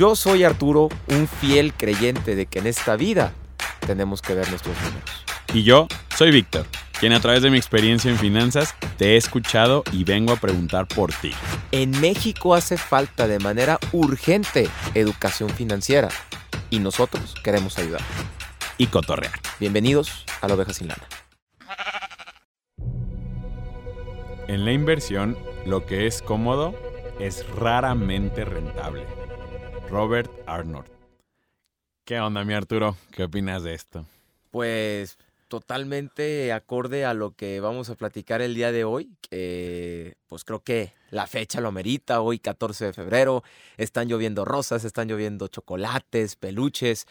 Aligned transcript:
Yo 0.00 0.16
soy 0.16 0.44
Arturo, 0.44 0.88
un 1.08 1.28
fiel 1.28 1.74
creyente 1.74 2.34
de 2.34 2.46
que 2.46 2.60
en 2.60 2.66
esta 2.66 2.96
vida 2.96 3.34
tenemos 3.86 4.22
que 4.22 4.32
ver 4.32 4.48
nuestros 4.48 4.74
números. 4.80 5.10
Y 5.52 5.62
yo 5.62 5.88
soy 6.16 6.30
Víctor, 6.30 6.64
quien 6.98 7.12
a 7.12 7.20
través 7.20 7.42
de 7.42 7.50
mi 7.50 7.58
experiencia 7.58 8.10
en 8.10 8.16
finanzas 8.16 8.74
te 8.96 9.10
he 9.10 9.16
escuchado 9.18 9.84
y 9.92 10.04
vengo 10.04 10.32
a 10.32 10.36
preguntar 10.36 10.88
por 10.88 11.12
ti. 11.12 11.32
En 11.70 11.90
México 12.00 12.54
hace 12.54 12.78
falta 12.78 13.28
de 13.28 13.40
manera 13.40 13.78
urgente 13.92 14.70
educación 14.94 15.50
financiera 15.50 16.08
y 16.70 16.78
nosotros 16.78 17.34
queremos 17.44 17.76
ayudar. 17.76 18.00
Y 18.78 18.86
cotorrear. 18.86 19.38
Bienvenidos 19.58 20.24
a 20.40 20.48
la 20.48 20.54
oveja 20.54 20.72
sin 20.72 20.88
lana. 20.88 21.04
En 24.48 24.64
la 24.64 24.72
inversión, 24.72 25.36
lo 25.66 25.84
que 25.84 26.06
es 26.06 26.22
cómodo 26.22 26.74
es 27.18 27.46
raramente 27.54 28.46
rentable. 28.46 29.19
Robert 29.90 30.30
Arnold. 30.46 30.88
¿Qué 32.04 32.20
onda, 32.20 32.44
mi 32.44 32.54
Arturo? 32.54 32.96
¿Qué 33.10 33.24
opinas 33.24 33.64
de 33.64 33.74
esto? 33.74 34.06
Pues 34.52 35.18
totalmente 35.48 36.52
acorde 36.52 37.04
a 37.04 37.12
lo 37.12 37.32
que 37.32 37.58
vamos 37.58 37.90
a 37.90 37.96
platicar 37.96 38.40
el 38.40 38.54
día 38.54 38.70
de 38.70 38.84
hoy. 38.84 39.10
pues 39.28 40.44
creo 40.44 40.62
que 40.62 40.92
la 41.10 41.26
fecha 41.26 41.60
lo 41.60 41.68
amerita. 41.68 42.20
Hoy, 42.20 42.38
14 42.38 42.86
de 42.86 42.92
febrero, 42.92 43.42
están 43.78 44.06
lloviendo 44.08 44.44
rosas, 44.44 44.84
están 44.84 45.08
lloviendo 45.08 45.48
chocolates, 45.48 46.36
peluches. 46.36 47.06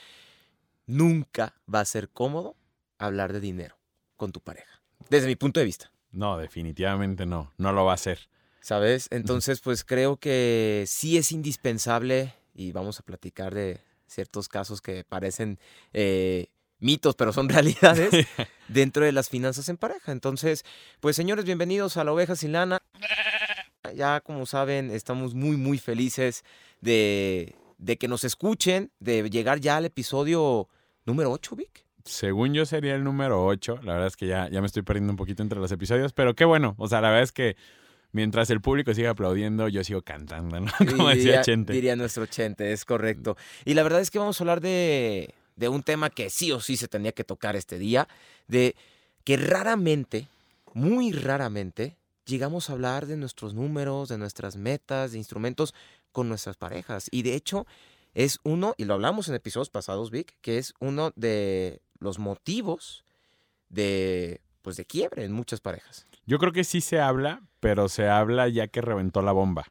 Nunca 0.87 1.55
va 1.73 1.81
a 1.81 1.85
ser 1.85 2.07
cómodo 2.09 2.55
hablar 2.97 3.33
de 3.33 3.41
dinero 3.41 3.77
con 4.15 4.31
tu 4.31 4.39
pareja, 4.39 4.81
desde 5.09 5.27
mi 5.27 5.35
punto 5.35 5.59
de 5.59 5.65
vista. 5.65 5.91
No, 6.11 6.37
definitivamente 6.37 7.25
no. 7.25 7.51
No 7.57 7.73
lo 7.73 7.83
va 7.83 7.91
a 7.91 7.95
hacer. 7.95 8.29
¿Sabes? 8.61 9.07
Entonces, 9.11 9.59
pues 9.61 9.83
creo 9.83 10.17
que 10.17 10.85
sí 10.87 11.17
es 11.17 11.31
indispensable 11.31 12.33
y 12.59 12.73
vamos 12.73 12.99
a 12.99 13.03
platicar 13.03 13.55
de 13.55 13.79
ciertos 14.05 14.49
casos 14.49 14.81
que 14.81 15.05
parecen 15.05 15.59
eh, 15.93 16.47
mitos, 16.79 17.15
pero 17.15 17.31
son 17.31 17.47
realidades 17.49 18.27
dentro 18.67 19.05
de 19.05 19.13
las 19.13 19.29
finanzas 19.29 19.69
en 19.69 19.77
pareja. 19.77 20.11
Entonces, 20.11 20.65
pues 20.99 21.15
señores, 21.15 21.45
bienvenidos 21.45 21.95
a 21.95 22.03
la 22.03 22.11
oveja 22.11 22.35
sin 22.35 22.51
lana. 22.51 22.79
Ya 23.95 24.19
como 24.19 24.45
saben, 24.45 24.91
estamos 24.91 25.33
muy, 25.33 25.57
muy 25.57 25.79
felices 25.79 26.43
de, 26.79 27.55
de 27.79 27.97
que 27.97 28.07
nos 28.07 28.23
escuchen, 28.23 28.91
de 28.99 29.27
llegar 29.29 29.61
ya 29.61 29.77
al 29.77 29.85
episodio 29.85 30.67
número 31.05 31.31
8, 31.31 31.55
Vic. 31.55 31.85
Según 32.03 32.53
yo 32.53 32.65
sería 32.65 32.93
el 32.93 33.03
número 33.03 33.43
8. 33.43 33.79
La 33.83 33.93
verdad 33.93 34.07
es 34.07 34.17
que 34.17 34.27
ya, 34.27 34.47
ya 34.49 34.59
me 34.61 34.67
estoy 34.67 34.83
perdiendo 34.83 35.11
un 35.13 35.17
poquito 35.17 35.41
entre 35.41 35.59
los 35.59 35.71
episodios, 35.71 36.13
pero 36.13 36.35
qué 36.35 36.45
bueno. 36.45 36.75
O 36.77 36.87
sea, 36.87 37.01
la 37.01 37.07
verdad 37.07 37.23
es 37.23 37.31
que 37.31 37.55
mientras 38.11 38.49
el 38.49 38.61
público 38.61 38.93
siga 38.93 39.11
aplaudiendo, 39.11 39.67
yo 39.67 39.83
sigo 39.83 40.01
cantando, 40.01 40.59
¿no? 40.59 40.71
Como 40.89 41.09
decía 41.09 41.41
Chente. 41.41 41.73
diría 41.73 41.95
nuestro 41.95 42.25
Chente, 42.25 42.71
es 42.71 42.85
correcto. 42.85 43.37
Y 43.65 43.73
la 43.73 43.83
verdad 43.83 44.01
es 44.01 44.11
que 44.11 44.19
vamos 44.19 44.39
a 44.39 44.43
hablar 44.43 44.61
de, 44.61 45.33
de 45.55 45.69
un 45.69 45.83
tema 45.83 46.09
que 46.09 46.29
sí 46.29 46.51
o 46.51 46.59
sí 46.59 46.77
se 46.77 46.87
tenía 46.87 47.11
que 47.11 47.23
tocar 47.23 47.55
este 47.55 47.77
día, 47.77 48.07
de 48.47 48.75
que 49.23 49.37
raramente, 49.37 50.27
muy 50.73 51.11
raramente, 51.11 51.97
llegamos 52.25 52.69
a 52.69 52.73
hablar 52.73 53.07
de 53.07 53.17
nuestros 53.17 53.53
números, 53.53 54.09
de 54.09 54.17
nuestras 54.17 54.55
metas, 54.55 55.11
de 55.11 55.17
instrumentos 55.17 55.73
con 56.11 56.29
nuestras 56.29 56.57
parejas. 56.57 57.07
Y 57.11 57.23
de 57.23 57.35
hecho, 57.35 57.67
es 58.13 58.39
uno, 58.43 58.73
y 58.77 58.85
lo 58.85 58.93
hablamos 58.93 59.27
en 59.27 59.35
episodios 59.35 59.69
pasados, 59.69 60.11
Vic, 60.11 60.35
que 60.41 60.57
es 60.57 60.73
uno 60.79 61.11
de 61.15 61.81
los 61.99 62.19
motivos 62.19 63.03
de, 63.69 64.41
pues, 64.61 64.77
de 64.77 64.85
quiebre 64.85 65.25
en 65.25 65.31
muchas 65.31 65.59
parejas. 65.59 66.07
Yo 66.29 66.37
creo 66.37 66.51
que 66.51 66.63
sí 66.63 66.79
se 66.79 66.99
habla, 66.99 67.41
pero 67.59 67.89
se 67.89 68.07
habla 68.07 68.47
ya 68.49 68.67
que 68.67 68.81
reventó 68.81 69.23
la 69.23 69.31
bomba, 69.31 69.65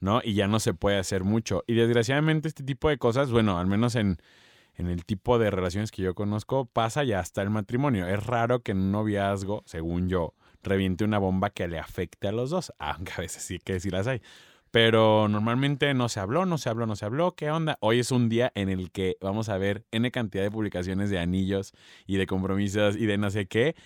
¿no? 0.00 0.22
Y 0.24 0.32
ya 0.32 0.48
no 0.48 0.58
se 0.58 0.72
puede 0.72 0.96
hacer 0.96 1.22
mucho. 1.22 1.64
Y 1.66 1.74
desgraciadamente 1.74 2.48
este 2.48 2.64
tipo 2.64 2.88
de 2.88 2.96
cosas, 2.96 3.30
bueno, 3.30 3.58
al 3.58 3.66
menos 3.66 3.94
en, 3.94 4.16
en 4.76 4.86
el 4.86 5.04
tipo 5.04 5.38
de 5.38 5.50
relaciones 5.50 5.90
que 5.90 6.00
yo 6.00 6.14
conozco, 6.14 6.64
pasa 6.64 7.04
ya 7.04 7.20
hasta 7.20 7.42
el 7.42 7.50
matrimonio. 7.50 8.08
Es 8.08 8.24
raro 8.24 8.62
que 8.62 8.72
en 8.72 8.78
un 8.78 8.92
noviazgo, 8.92 9.64
según 9.66 10.08
yo, 10.08 10.32
reviente 10.62 11.04
una 11.04 11.18
bomba 11.18 11.50
que 11.50 11.68
le 11.68 11.78
afecte 11.78 12.26
a 12.26 12.32
los 12.32 12.48
dos, 12.48 12.72
aunque 12.78 13.12
a 13.14 13.20
veces 13.20 13.42
sí 13.42 13.58
que 13.58 13.78
sí 13.78 13.90
las 13.90 14.06
hay. 14.06 14.22
Pero 14.70 15.28
normalmente 15.28 15.92
no 15.92 16.08
se 16.08 16.20
habló, 16.20 16.46
no 16.46 16.56
se 16.56 16.70
habló, 16.70 16.86
no 16.86 16.96
se 16.96 17.04
habló. 17.04 17.32
¿Qué 17.34 17.50
onda? 17.50 17.76
Hoy 17.82 17.98
es 17.98 18.12
un 18.12 18.30
día 18.30 18.50
en 18.54 18.70
el 18.70 18.92
que 18.92 19.18
vamos 19.20 19.50
a 19.50 19.58
ver 19.58 19.84
N 19.90 20.10
cantidad 20.10 20.42
de 20.42 20.50
publicaciones 20.50 21.10
de 21.10 21.18
anillos 21.18 21.72
y 22.06 22.16
de 22.16 22.26
compromisos 22.26 22.96
y 22.96 23.04
de 23.04 23.18
no 23.18 23.28
sé 23.28 23.46
qué. 23.46 23.76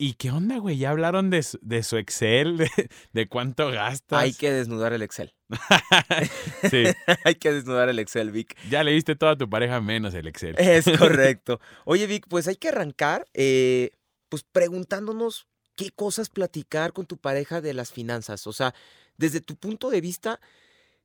¿Y 0.00 0.14
qué 0.14 0.30
onda, 0.30 0.58
güey? 0.58 0.78
Ya 0.78 0.90
hablaron 0.90 1.28
de 1.28 1.42
su, 1.42 1.58
de 1.60 1.82
su 1.82 1.96
Excel, 1.96 2.56
de, 2.56 2.70
de 3.12 3.28
cuánto 3.28 3.68
gastas. 3.70 4.20
Hay 4.22 4.32
que 4.32 4.52
desnudar 4.52 4.92
el 4.92 5.02
Excel. 5.02 5.34
sí, 6.70 6.84
Hay 7.24 7.34
que 7.34 7.52
desnudar 7.52 7.88
el 7.88 7.98
Excel, 7.98 8.30
Vic. 8.30 8.56
ya 8.70 8.84
le 8.84 8.92
diste 8.92 9.16
todo 9.16 9.30
a 9.30 9.36
tu 9.36 9.50
pareja 9.50 9.80
menos 9.80 10.14
el 10.14 10.28
Excel. 10.28 10.54
Es 10.58 10.84
correcto. 10.98 11.60
Oye, 11.84 12.06
Vic, 12.06 12.26
pues 12.28 12.46
hay 12.46 12.56
que 12.56 12.68
arrancar 12.68 13.26
eh, 13.34 13.90
pues 14.28 14.44
preguntándonos 14.44 15.48
qué 15.74 15.90
cosas 15.90 16.28
platicar 16.28 16.92
con 16.92 17.06
tu 17.06 17.16
pareja 17.16 17.60
de 17.60 17.74
las 17.74 17.92
finanzas. 17.92 18.46
O 18.46 18.52
sea, 18.52 18.74
desde 19.16 19.40
tu 19.40 19.56
punto 19.56 19.90
de 19.90 20.00
vista, 20.00 20.40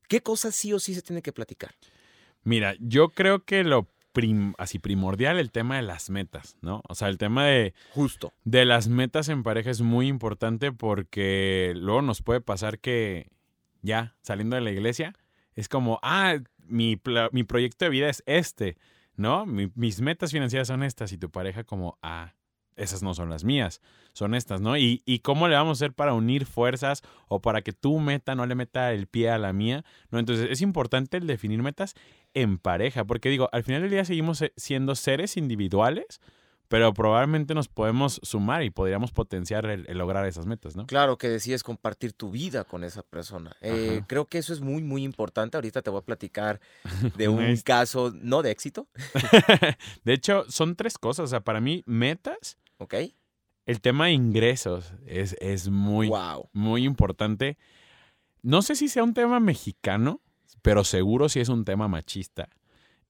¿qué 0.07 0.21
cosas 0.21 0.55
sí 0.55 0.71
o 0.71 0.79
sí 0.79 0.93
se 0.93 1.01
tiene 1.01 1.23
que 1.23 1.33
platicar? 1.33 1.73
Mira, 2.43 2.75
yo 2.79 3.09
creo 3.09 3.43
que 3.43 3.63
lo 3.63 3.87
prim- 4.13 4.53
así 4.57 4.79
primordial 4.79 5.37
el 5.39 5.51
tema 5.51 5.75
de 5.75 5.81
las 5.81 6.09
metas, 6.09 6.55
¿no? 6.61 6.81
O 6.87 6.95
sea, 6.95 7.09
el 7.09 7.17
tema 7.17 7.45
de, 7.45 7.73
Justo. 7.93 8.31
de 8.45 8.63
las 8.65 8.87
metas 8.87 9.27
en 9.27 9.43
pareja 9.43 9.69
es 9.71 9.81
muy 9.81 10.07
importante 10.07 10.71
porque 10.71 11.73
luego 11.75 12.01
nos 12.01 12.21
puede 12.21 12.39
pasar 12.39 12.79
que 12.79 13.27
ya 13.81 14.15
saliendo 14.21 14.55
de 14.55 14.61
la 14.61 14.71
iglesia 14.71 15.13
es 15.55 15.67
como, 15.67 15.99
ah, 16.03 16.35
mi, 16.65 16.99
mi 17.31 17.43
proyecto 17.43 17.85
de 17.85 17.89
vida 17.91 18.09
es 18.09 18.23
este, 18.25 18.77
¿no? 19.17 19.45
Mi- 19.45 19.71
mis 19.75 19.99
metas 19.99 20.31
financieras 20.31 20.67
son 20.69 20.83
estas 20.83 21.11
y 21.11 21.17
tu 21.17 21.29
pareja 21.29 21.63
como, 21.63 21.97
ah, 22.01 22.33
esas 22.75 23.03
no 23.03 23.13
son 23.13 23.29
las 23.29 23.43
mías, 23.43 23.81
son 24.13 24.33
estas, 24.33 24.59
¿no? 24.61 24.77
Y, 24.77 25.03
y 25.05 25.19
cómo 25.19 25.47
le 25.47 25.53
vamos 25.55 25.77
a 25.77 25.85
hacer 25.85 25.93
para 25.93 26.13
unir 26.13 26.45
fuerzas 26.47 27.03
o 27.27 27.39
para 27.39 27.61
que 27.61 27.71
tu 27.71 27.99
meta 27.99 28.33
no 28.33 28.47
le 28.47 28.55
meta 28.55 28.91
el 28.93 29.05
pie 29.05 29.29
a 29.29 29.37
la 29.37 29.53
mía, 29.53 29.85
¿no? 30.09 30.17
Entonces 30.17 30.47
es 30.49 30.61
importante 30.61 31.17
el 31.17 31.27
definir 31.27 31.61
metas 31.61 31.93
en 32.33 32.57
pareja, 32.57 33.05
porque 33.05 33.29
digo, 33.29 33.49
al 33.51 33.63
final 33.63 33.81
del 33.81 33.91
día 33.91 34.05
seguimos 34.05 34.41
eh, 34.41 34.53
siendo 34.55 34.95
seres 34.95 35.37
individuales, 35.37 36.19
pero 36.67 36.93
probablemente 36.93 37.53
nos 37.53 37.67
podemos 37.67 38.19
sumar 38.23 38.63
y 38.63 38.69
podríamos 38.69 39.11
potenciar 39.11 39.65
el, 39.65 39.85
el 39.87 39.97
lograr 39.97 40.25
esas 40.25 40.45
metas, 40.45 40.75
¿no? 40.75 40.87
Claro 40.87 41.17
que 41.17 41.29
decides 41.29 41.61
compartir 41.61 42.13
tu 42.13 42.31
vida 42.31 42.63
con 42.63 42.83
esa 42.83 43.03
persona. 43.03 43.55
Eh, 43.61 44.01
creo 44.07 44.25
que 44.25 44.39
eso 44.39 44.53
es 44.53 44.61
muy, 44.61 44.81
muy 44.81 45.03
importante. 45.03 45.57
Ahorita 45.57 45.81
te 45.81 45.89
voy 45.89 45.99
a 45.99 46.05
platicar 46.05 46.59
de 47.17 47.27
un 47.27 47.55
caso, 47.57 48.11
no 48.15 48.41
de 48.41 48.51
éxito, 48.51 48.87
de 50.03 50.13
hecho, 50.13 50.45
son 50.49 50.75
tres 50.75 50.97
cosas. 50.97 51.25
O 51.25 51.27
sea, 51.27 51.41
para 51.41 51.61
mí, 51.61 51.83
metas, 51.85 52.57
¿ok? 52.77 52.95
el 53.65 53.81
tema 53.81 54.05
de 54.05 54.13
ingresos 54.13 54.93
es, 55.05 55.35
es 55.39 55.69
muy, 55.69 56.07
wow. 56.09 56.49
muy 56.53 56.85
importante. 56.85 57.57
No 58.41 58.61
sé 58.61 58.75
si 58.75 58.89
sea 58.89 59.03
un 59.03 59.13
tema 59.13 59.39
mexicano, 59.39 60.21
pero 60.63 60.83
seguro 60.83 61.29
sí 61.29 61.39
es 61.39 61.49
un 61.49 61.63
tema 61.65 61.87
machista. 61.87 62.49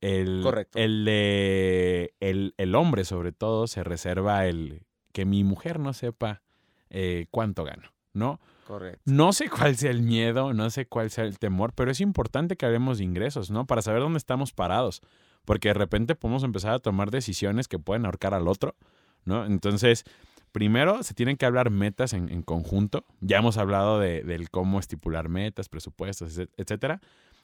El, 0.01 0.41
Correcto. 0.43 0.77
El 0.77 1.05
de 1.05 2.13
el, 2.19 2.53
el 2.57 2.75
hombre, 2.75 3.05
sobre 3.05 3.31
todo, 3.31 3.67
se 3.67 3.85
reserva 3.85 4.45
el 4.45 4.81
que 5.13 5.23
mi 5.23 5.45
mujer 5.45 5.79
no 5.79 5.93
sepa 5.93 6.41
eh, 6.89 7.27
cuánto 7.31 7.63
gano, 7.63 7.93
¿no? 8.11 8.41
Correcto. 8.67 9.01
No 9.05 9.31
sé 9.31 9.49
cuál 9.49 9.77
sea 9.77 9.91
el 9.91 10.01
miedo, 10.01 10.53
no 10.53 10.69
sé 10.69 10.87
cuál 10.87 11.09
sea 11.09 11.23
el 11.23 11.39
temor, 11.39 11.71
pero 11.73 11.91
es 11.91 12.01
importante 12.01 12.57
que 12.57 12.65
hablemos 12.65 12.97
de 12.97 13.05
ingresos, 13.05 13.49
¿no? 13.49 13.65
Para 13.65 13.81
saber 13.81 14.01
dónde 14.01 14.17
estamos 14.17 14.51
parados. 14.51 15.01
Porque 15.45 15.69
de 15.69 15.73
repente 15.73 16.15
podemos 16.15 16.43
empezar 16.43 16.73
a 16.73 16.79
tomar 16.79 17.11
decisiones 17.11 17.67
que 17.67 17.77
pueden 17.79 18.05
ahorcar 18.05 18.33
al 18.33 18.47
otro, 18.47 18.75
¿no? 19.25 19.45
Entonces, 19.45 20.05
primero 20.53 21.03
se 21.03 21.13
tienen 21.13 21.35
que 21.35 21.45
hablar 21.45 21.69
metas 21.69 22.13
en, 22.13 22.29
en 22.29 22.41
conjunto. 22.43 23.05
Ya 23.19 23.39
hemos 23.39 23.57
hablado 23.57 23.99
de, 23.99 24.23
del 24.23 24.49
cómo 24.49 24.79
estipular 24.79 25.27
metas, 25.27 25.67
presupuestos, 25.67 26.37
etc- 26.37 26.49
etcétera. 26.57 27.01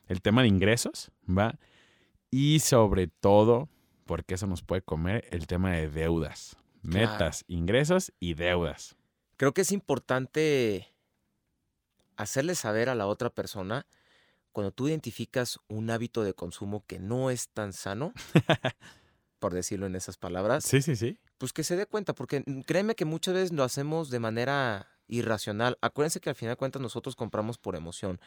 El 0.09 0.21
tema 0.21 0.41
de 0.41 0.50
ingresos, 0.50 1.11
¿va? 1.25 1.57
Y 2.31 2.59
sobre 2.59 3.07
todo, 3.07 3.69
porque 4.06 4.33
eso 4.35 4.47
nos 4.47 4.61
puede 4.63 4.81
comer, 4.81 5.25
el 5.31 5.47
tema 5.47 5.71
de 5.71 5.89
deudas. 5.89 6.57
Claro. 6.81 7.11
Metas, 7.11 7.45
ingresos 7.47 8.11
y 8.19 8.33
deudas. 8.33 8.95
Creo 9.38 9.53
que 9.53 9.61
es 9.61 9.71
importante 9.71 10.94
hacerle 12.17 12.56
saber 12.56 12.89
a 12.89 12.95
la 12.95 13.07
otra 13.07 13.29
persona 13.29 13.85
cuando 14.51 14.71
tú 14.71 14.88
identificas 14.88 15.59
un 15.67 15.89
hábito 15.89 16.23
de 16.23 16.33
consumo 16.33 16.83
que 16.85 17.00
no 17.00 17.29
es 17.29 17.50
tan 17.50 17.71
sano, 17.71 18.13
por 19.39 19.53
decirlo 19.53 19.85
en 19.85 19.95
esas 19.95 20.17
palabras, 20.17 20.65
Sí, 20.65 20.81
sí, 20.81 20.95
sí. 20.95 21.17
pues 21.38 21.53
que 21.53 21.63
se 21.63 21.77
dé 21.77 21.85
cuenta, 21.85 22.13
porque 22.13 22.44
créeme 22.65 22.95
que 22.95 23.06
muchas 23.06 23.35
veces 23.35 23.53
lo 23.53 23.63
hacemos 23.63 24.09
de 24.09 24.19
manera 24.19 24.88
irracional. 25.07 25.77
Acuérdense 25.81 26.19
que 26.19 26.29
al 26.29 26.35
final 26.35 26.53
de 26.53 26.57
cuentas 26.57 26.81
nosotros 26.81 27.15
compramos 27.15 27.57
por 27.57 27.75
emoción. 27.75 28.19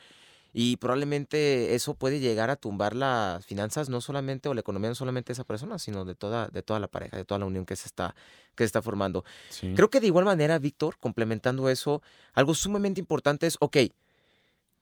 Y 0.52 0.76
probablemente 0.76 1.74
eso 1.74 1.94
puede 1.94 2.20
llegar 2.20 2.50
a 2.50 2.56
tumbar 2.56 2.94
las 2.94 3.44
finanzas, 3.46 3.88
no 3.88 4.00
solamente, 4.02 4.48
o 4.48 4.54
la 4.54 4.60
economía 4.60 4.90
no 4.90 4.94
solamente 4.94 5.28
de 5.28 5.34
esa 5.34 5.44
persona, 5.44 5.78
sino 5.78 6.04
de 6.04 6.14
toda, 6.14 6.48
de 6.48 6.62
toda 6.62 6.78
la 6.78 6.88
pareja, 6.88 7.16
de 7.16 7.24
toda 7.24 7.38
la 7.38 7.46
unión 7.46 7.64
que 7.64 7.74
se 7.74 7.86
está, 7.86 8.14
que 8.54 8.64
se 8.64 8.66
está 8.66 8.82
formando. 8.82 9.24
sí. 9.48 9.72
Creo 9.74 9.88
que 9.88 10.00
de 10.00 10.08
igual 10.08 10.26
manera, 10.26 10.58
Víctor, 10.58 10.98
complementando 10.98 11.70
eso, 11.70 12.02
algo 12.34 12.54
sumamente 12.54 13.00
importante 13.00 13.46
es, 13.46 13.56
ok, 13.60 13.78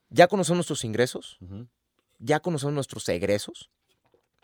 ya 0.09 0.27
conocemos 0.27 0.57
nuestros 0.57 0.83
ingresos, 0.83 1.39
ya 2.19 2.41
conocemos 2.41 2.73
nuestros 2.73 3.07
egresos, 3.07 3.69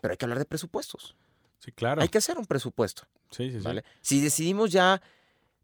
pero 0.00 0.12
hay 0.12 0.16
que 0.16 0.24
hablar 0.24 0.38
de 0.38 0.46
presupuestos. 0.46 1.14
Sí, 1.58 1.72
claro. 1.72 2.00
Hay 2.00 2.08
que 2.08 2.18
hacer 2.18 2.38
un 2.38 2.46
presupuesto, 2.46 3.02
Sí, 3.30 3.50
sí, 3.50 3.60
sí. 3.60 3.68
Si 4.00 4.20
decidimos 4.22 4.70
ya, 4.70 5.02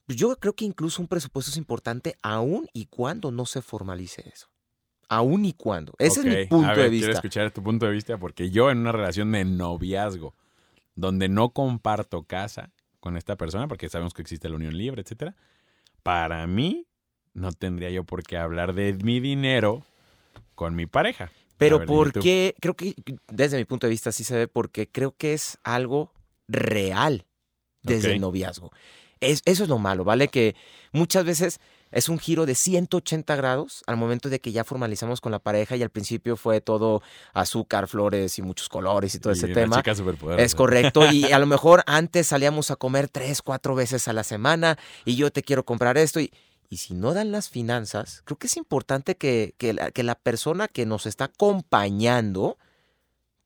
yo 0.07 0.37
creo 0.37 0.53
que 0.55 0.67
incluso 0.67 1.01
un 1.01 1.09
presupuesto 1.09 1.51
es 1.51 1.57
importante 1.57 2.19
aún 2.21 2.69
y 2.75 2.87
cuando 2.87 3.31
no 3.31 3.47
se 3.47 3.63
formalice 3.63 4.29
eso. 4.29 4.49
Aún 5.09 5.45
y 5.45 5.53
cuando. 5.53 5.95
Ese 5.99 6.21
es 6.21 6.27
mi 6.27 6.47
punto 6.47 6.69
a 6.69 6.75
ver, 6.75 6.85
de 6.85 6.91
Quiero 6.91 7.07
vista. 7.07 7.13
escuchar 7.13 7.51
tu 7.51 7.63
punto 7.63 7.87
de 7.87 7.93
vista 7.93 8.19
porque 8.19 8.51
yo 8.51 8.71
en 8.71 8.79
una 8.79 8.93
relación 8.93 9.33
de 9.33 9.45
noviazgo 9.45 10.35
donde 10.95 11.29
no 11.29 11.51
comparto 11.51 12.23
casa 12.23 12.71
con 13.01 13.17
esta 13.17 13.37
persona, 13.37 13.69
porque 13.69 13.89
sabemos 13.89 14.15
que 14.15 14.23
existe 14.23 14.49
la 14.49 14.57
unión 14.57 14.77
libre, 14.77 15.03
etcétera, 15.03 15.35
para 16.03 16.47
mí 16.47 16.87
no 17.35 17.53
tendría 17.53 17.91
yo 17.91 18.05
por 18.05 18.23
qué 18.23 18.37
hablar 18.37 18.75
de 18.75 18.95
mi 18.95 19.21
dinero 19.21 19.83
con 20.55 20.75
mi 20.75 20.87
pareja. 20.87 21.31
Pero 21.59 21.79
ver, 21.79 21.89
dime 21.89 21.97
¿por 21.97 22.13
tú. 22.13 22.21
qué? 22.21 22.55
Creo 22.61 22.75
que 22.75 22.95
desde 23.29 23.59
mi 23.59 23.65
punto 23.65 23.87
de 23.87 23.91
vista 23.91 24.13
sí 24.13 24.25
se 24.25 24.37
ve 24.37 24.49
porque 24.49 24.89
creo 24.89 25.15
que 25.17 25.35
es 25.35 25.59
algo 25.65 26.13
real 26.49 27.27
desde 27.83 28.13
el 28.13 28.21
noviazgo. 28.21 28.71
Es, 29.21 29.43
eso 29.45 29.63
es 29.65 29.69
lo 29.69 29.79
malo, 29.79 30.05
¿vale? 30.05 30.29
Que 30.29 30.55
muchas 30.93 31.25
veces 31.25 31.61
es 31.95 32.09
un 32.09 32.19
giro 32.19 32.45
de 32.45 32.55
180 32.55 33.37
grados 33.37 33.83
al 33.87 33.97
momento 33.97 34.29
de 34.29 34.41
que 34.41 34.53
ya 34.53 34.65
formalizamos 34.65 35.21
con 35.21 35.33
la 35.33 35.39
pareja 35.39 35.77
y 35.77 35.83
al 35.83 35.91
principio 35.91 36.37
fue 36.37 36.61
todo 36.61 37.03
azúcar, 37.33 37.87
flores 37.89 38.39
y 38.39 38.43
muchos 38.43 38.69
colores 38.69 39.15
y 39.15 39.21
todo 39.21 39.33
Y 39.33 39.37
ese 39.37 39.47
una 39.47 39.55
tema. 39.55 39.77
chica. 39.77 39.95
Es 40.37 40.55
correcto. 40.55 41.11
Y 41.11 41.33
a 41.33 41.39
lo 41.39 41.47
mejor 41.47 41.85
antes 41.87 42.27
salíamos 42.27 42.71
a 42.71 42.77
comer 42.77 43.09
tres, 43.09 43.43
cuatro 43.43 43.75
veces 43.75 44.09
a 44.09 44.13
la 44.13 44.25
semana 44.25 44.77
y 45.05 45.17
yo 45.17 45.31
te 45.31 45.43
quiero 45.43 45.65
comprar 45.65 45.97
esto. 45.97 46.19
Y, 46.21 46.33
y 46.69 46.79
si 46.79 46.95
no 46.95 47.15
dan 47.15 47.31
las 47.31 47.49
finanzas, 47.49 48.23
creo 48.25 48.39
que 48.39 48.49
es 48.49 48.57
importante 48.57 49.17
que, 49.17 49.55
que 49.57 49.73
la, 49.73 49.93
que 49.93 50.03
la 50.03 50.17
persona 50.17 50.67
que 50.67 50.87
nos 50.87 51.07
está 51.07 51.27
acompañando, 51.27 52.59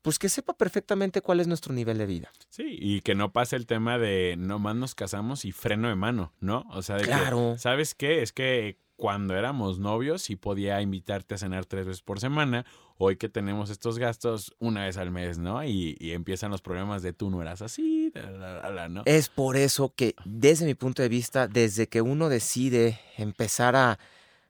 pues 0.08 0.18
que 0.18 0.30
sepa 0.30 0.54
perfectamente 0.54 1.20
cuál 1.20 1.38
es 1.40 1.46
nuestro 1.48 1.74
nivel 1.74 1.98
de 1.98 2.06
vida. 2.06 2.30
Sí, 2.48 2.78
y 2.80 3.02
que 3.02 3.14
no 3.14 3.30
pase 3.30 3.56
el 3.56 3.66
tema 3.66 3.98
de 3.98 4.36
nomás 4.38 4.74
nos 4.74 4.94
casamos 4.94 5.44
y 5.44 5.52
freno 5.52 5.88
de 5.90 5.96
mano, 5.96 6.32
¿no? 6.40 6.64
O 6.70 6.80
sea, 6.80 6.96
de 6.96 7.02
que, 7.02 7.08
Claro. 7.08 7.56
¿sabes 7.58 7.94
qué? 7.94 8.22
Es 8.22 8.32
que 8.32 8.78
cuando 8.96 9.36
éramos 9.36 9.78
novios 9.78 10.22
sí 10.22 10.34
podía 10.34 10.80
invitarte 10.80 11.34
a 11.34 11.36
cenar 11.38 11.66
tres 11.66 11.84
veces 11.84 12.00
por 12.00 12.20
semana. 12.20 12.64
Hoy 12.96 13.16
que 13.16 13.28
tenemos 13.28 13.68
estos 13.68 13.98
gastos 13.98 14.56
una 14.60 14.86
vez 14.86 14.96
al 14.96 15.10
mes, 15.10 15.36
¿no? 15.36 15.62
Y, 15.62 15.98
y 16.00 16.12
empiezan 16.12 16.50
los 16.50 16.62
problemas 16.62 17.02
de 17.02 17.12
tú 17.12 17.28
no 17.28 17.42
eras 17.42 17.60
así, 17.60 18.10
la, 18.14 18.30
la, 18.30 18.54
la, 18.62 18.70
la, 18.70 18.88
¿no? 18.88 19.02
Es 19.04 19.28
por 19.28 19.58
eso 19.58 19.92
que, 19.94 20.14
desde 20.24 20.64
mi 20.64 20.74
punto 20.74 21.02
de 21.02 21.10
vista, 21.10 21.48
desde 21.48 21.86
que 21.86 22.00
uno 22.00 22.30
decide 22.30 22.98
empezar 23.18 23.76
a, 23.76 23.98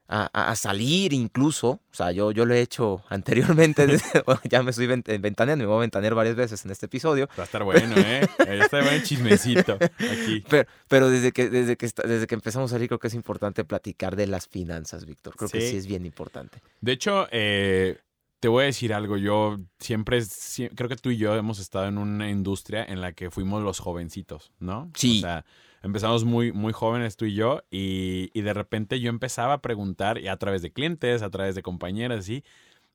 a- 0.08 0.50
a 0.50 0.56
salir 0.56 1.12
incluso, 1.12 1.68
o 1.68 1.80
sea, 1.94 2.10
yo, 2.12 2.30
yo 2.32 2.46
lo 2.46 2.54
he 2.54 2.60
hecho 2.60 3.02
anteriormente, 3.10 3.86
desde- 3.86 4.22
bueno, 4.26 4.40
ya 4.44 4.62
me 4.62 4.70
estoy 4.70 4.86
vent- 4.86 5.20
ventaneando, 5.20 5.62
me 5.64 5.68
voy 5.68 5.76
a 5.76 5.80
ventanear 5.80 6.14
varias 6.14 6.34
veces 6.34 6.64
en 6.64 6.70
este 6.70 6.86
episodio, 6.86 7.28
Va 7.38 7.42
a 7.42 7.46
estar 7.46 7.62
bueno, 7.62 7.94
¿eh? 7.98 8.26
Ya 8.38 8.54
está 8.54 8.78
bueno 8.78 8.90
el 8.92 9.02
chismecito 9.02 9.74
aquí. 9.80 10.42
Pero, 10.48 10.68
pero 10.88 11.10
desde 11.10 11.32
que 11.32 11.50
desde 11.50 11.76
que 11.76 11.88
desde 12.06 12.26
que 12.26 12.34
empezamos 12.34 12.72
a 12.72 12.74
salir 12.76 12.88
creo 12.88 12.98
que 12.98 13.08
es 13.08 13.14
importante 13.14 13.64
platicar 13.64 14.16
de 14.16 14.26
las 14.26 14.46
finanzas, 14.48 15.04
Víctor. 15.04 15.34
Creo 15.36 15.50
que 15.50 15.60
Sí. 15.60 15.76
es 15.76 15.86
bien 15.86 16.06
importante. 16.06 16.60
De 16.80 16.92
hecho, 16.92 17.26
eh, 17.30 17.98
te 18.40 18.48
voy 18.48 18.62
a 18.62 18.66
decir 18.66 18.94
algo. 18.94 19.16
Yo 19.16 19.58
siempre, 19.78 20.20
sie- 20.22 20.70
creo 20.74 20.88
que 20.88 20.96
tú 20.96 21.10
y 21.10 21.16
yo 21.18 21.34
hemos 21.34 21.58
estado 21.58 21.86
en 21.86 21.98
una 21.98 22.30
industria 22.30 22.84
en 22.84 23.00
la 23.00 23.12
que 23.12 23.30
fuimos 23.30 23.62
los 23.62 23.78
jovencitos, 23.80 24.52
¿no? 24.60 24.90
Sí. 24.94 25.18
O 25.18 25.20
sea, 25.22 25.44
empezamos 25.82 26.24
muy, 26.24 26.52
muy 26.52 26.72
jóvenes 26.72 27.16
tú 27.16 27.24
y 27.24 27.34
yo 27.34 27.62
y, 27.70 28.30
y 28.32 28.42
de 28.42 28.54
repente 28.54 29.00
yo 29.00 29.10
empezaba 29.10 29.54
a 29.54 29.62
preguntar, 29.62 30.18
y 30.18 30.28
a 30.28 30.36
través 30.36 30.62
de 30.62 30.72
clientes, 30.72 31.22
a 31.22 31.30
través 31.30 31.54
de 31.54 31.62
compañeras, 31.62 32.20
así, 32.20 32.44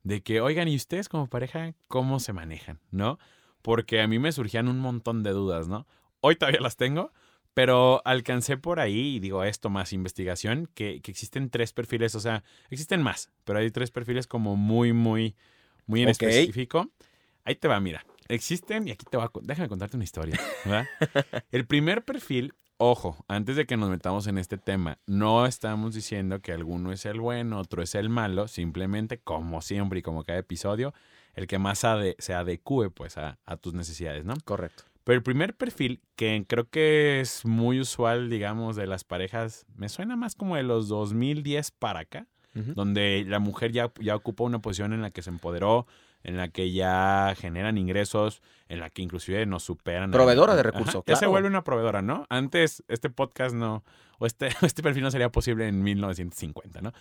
de 0.04 0.22
que, 0.22 0.42
oigan, 0.42 0.68
¿y 0.68 0.76
ustedes 0.76 1.08
como 1.10 1.28
pareja 1.30 1.74
cómo 1.88 2.20
se 2.20 2.34
manejan, 2.34 2.80
no? 2.92 3.20
Porque 3.62 4.02
a 4.02 4.08
mí 4.08 4.20
me 4.20 4.32
surgían 4.32 4.68
un 4.68 4.80
montón 4.80 5.24
de 5.24 5.32
dudas, 5.32 5.68
¿no? 5.68 5.88
Hoy 6.20 6.36
todavía 6.36 6.60
las 6.60 6.76
tengo, 6.76 7.14
pero 7.54 8.02
alcancé 8.06 8.58
por 8.58 8.80
ahí, 8.80 9.16
y 9.16 9.20
digo 9.20 9.44
esto 9.44 9.70
más 9.70 9.94
investigación, 9.94 10.70
que, 10.74 11.02
que 11.02 11.12
existen 11.12 11.50
tres 11.50 11.72
perfiles, 11.72 12.16
o 12.16 12.20
sea, 12.20 12.44
existen 12.70 13.02
más, 13.02 13.30
pero 13.46 13.60
hay 13.60 13.72
tres 13.72 13.92
perfiles 13.92 14.28
como 14.28 14.56
muy, 14.58 14.92
muy, 14.92 15.36
muy 15.86 16.02
en 16.02 16.10
Ok. 16.10 16.24
específico. 16.24 16.90
Ahí 17.46 17.56
te 17.56 17.68
va, 17.68 17.80
mira. 17.80 18.06
Existen, 18.28 18.88
y 18.88 18.92
aquí 18.92 19.06
te 19.10 19.18
va, 19.18 19.30
déjame 19.42 19.70
contarte 19.70 19.98
una 19.98 20.04
historia, 20.06 20.40
¿verdad? 20.66 20.86
El 21.52 21.66
primer 21.68 22.04
perfil, 22.04 22.54
ojo, 22.78 23.24
antes 23.28 23.56
de 23.56 23.66
que 23.66 23.78
nos 23.78 23.90
metamos 23.90 24.28
en 24.28 24.38
este 24.38 24.58
tema, 24.58 24.98
no 25.06 25.46
estamos 25.46 25.94
diciendo 25.94 26.42
que 26.42 26.52
alguno 26.52 26.92
es 26.92 27.06
el 27.06 27.20
bueno, 27.20 27.60
otro 27.60 27.82
es 27.82 27.96
el 27.96 28.10
malo, 28.10 28.48
simplemente, 28.48 29.20
como 29.20 29.62
siempre 29.62 30.00
y 30.00 30.02
como 30.02 30.24
cada 30.24 30.40
episodio, 30.40 30.94
el 31.36 31.48
que 31.48 31.60
más 31.60 31.84
ade- 31.84 32.16
se 32.20 32.34
adecue 32.34 32.90
pues 32.90 33.18
a, 33.18 33.40
a 33.46 33.58
tus 33.58 33.74
necesidades, 33.74 34.26
¿no? 34.26 34.34
Correcto. 34.46 34.84
Pero 35.04 35.18
el 35.18 35.24
primer 35.24 35.56
perfil, 35.56 36.02
que 36.16 36.46
creo 36.48 36.70
que 36.70 37.20
es 37.20 37.46
muy 37.46 37.80
usual, 37.80 38.30
digamos, 38.30 38.76
de 38.78 38.88
las 38.88 39.04
parejas, 39.04 39.66
me 39.76 39.90
suena 39.90 40.16
más 40.16 40.36
como 40.36 40.56
de 40.56 40.64
los 40.64 40.88
2010 40.88 41.72
para 41.72 42.02
acá, 42.02 42.28
donde 42.76 43.26
la 43.28 43.40
mujer 43.40 43.72
ya, 43.72 43.92
ya 44.00 44.16
ocupa 44.16 44.44
una 44.44 44.60
posición 44.60 44.94
en 44.94 45.02
la 45.02 45.10
que 45.10 45.24
se 45.24 45.32
empoderó, 45.32 45.88
en 46.24 46.38
la 46.38 46.48
que 46.48 46.72
ya 46.72 47.34
generan 47.38 47.78
ingresos, 47.78 48.42
en 48.70 48.80
la 48.80 48.90
que 48.90 49.02
inclusive 49.02 49.46
nos 49.46 49.64
superan. 49.64 50.12
Proveedora 50.12 50.56
de 50.56 50.62
Ajá, 50.62 50.72
recursos, 50.72 51.04
Ya 51.06 51.16
se 51.16 51.20
claro. 51.20 51.32
vuelve 51.32 51.48
una 51.50 51.64
proveedora, 51.64 52.02
¿no? 52.02 52.26
Antes 52.30 52.84
este 52.88 53.10
podcast 53.10 53.54
no, 53.54 53.84
o 54.20 54.26
este, 54.26 54.48
este 54.62 54.82
perfil 54.84 55.04
no 55.04 55.12
sería 55.12 55.30
posible 55.32 55.68
en 55.68 55.84
1950, 55.84 56.82
¿no? 56.82 56.94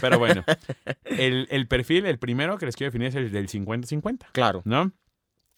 Pero 0.00 0.18
bueno, 0.18 0.44
el, 1.04 1.48
el 1.50 1.66
perfil, 1.68 2.06
el 2.06 2.18
primero 2.18 2.58
que 2.58 2.66
les 2.66 2.76
quiero 2.76 2.88
definir 2.88 3.08
es 3.08 3.14
el 3.14 3.30
del 3.32 3.48
50-50, 3.48 4.26
Claro. 4.32 4.62
¿no? 4.64 4.92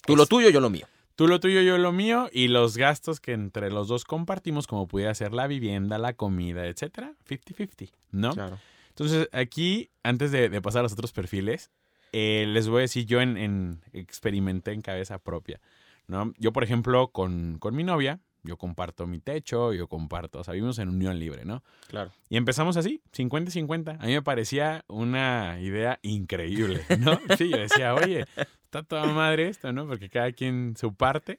Tú 0.06 0.17
lo 0.17 0.26
tuyo, 0.26 0.49
yo 0.50 0.61
lo 0.61 0.70
mío. 0.70 0.87
Tú 1.17 1.26
lo 1.26 1.41
tuyo, 1.41 1.61
yo 1.62 1.79
lo 1.79 1.91
mío, 1.91 2.29
y 2.32 2.47
los 2.47 2.76
gastos 2.76 3.19
que 3.19 3.32
entre 3.32 3.73
los 3.73 3.88
dos 3.88 4.05
compartimos, 4.05 4.69
como 4.69 4.87
pudiera 4.87 5.12
ser 5.17 5.32
la 5.32 5.49
vivienda, 5.49 5.99
la 5.99 6.12
comida, 6.12 6.65
etcétera, 6.67 7.15
50-50, 7.29 7.91
¿no? 8.12 8.32
Claro. 8.32 8.59
Entonces, 8.91 9.29
aquí, 9.32 9.91
antes 10.05 10.31
de, 10.31 10.49
de 10.49 10.62
pasar 10.62 10.81
a 10.81 10.82
los 10.85 10.93
otros 10.93 11.11
perfiles, 11.12 11.73
eh, 12.12 12.44
les 12.49 12.69
voy 12.69 12.78
a 12.78 12.81
decir, 12.82 13.06
yo 13.06 13.20
en, 13.20 13.37
en- 13.37 13.81
experimenté 13.93 14.72
en 14.72 14.81
cabeza 14.82 15.19
propia, 15.19 15.60
¿no? 16.06 16.32
Yo, 16.38 16.52
por 16.52 16.64
ejemplo, 16.64 17.08
con, 17.08 17.58
con 17.58 17.75
mi 17.76 17.84
novia, 17.84 18.20
yo 18.44 18.56
comparto 18.56 19.06
mi 19.06 19.19
techo, 19.19 19.72
yo 19.75 19.88
comparto, 19.88 20.38
o 20.38 20.44
sea, 20.44 20.55
vivimos 20.55 20.78
en 20.78 20.88
unión 20.88 21.19
libre, 21.19 21.44
¿no? 21.44 21.62
Claro. 21.88 22.12
Y 22.31 22.37
empezamos 22.37 22.76
así, 22.76 23.02
50-50. 23.14 23.99
A 24.00 24.06
mí 24.06 24.12
me 24.12 24.22
parecía 24.22 24.84
una 24.88 25.58
idea 25.60 25.99
increíble, 26.02 26.82
¿no? 27.00 27.19
Sí, 27.37 27.50
yo 27.50 27.58
decía, 27.58 27.94
oye, 27.94 28.24
está 28.65 28.82
toda 28.82 29.05
madre 29.06 29.48
esto, 29.48 29.72
¿no? 29.72 29.86
Porque 29.86 30.08
cada 30.08 30.32
quien 30.32 30.74
su 30.79 30.94
parte. 30.94 31.38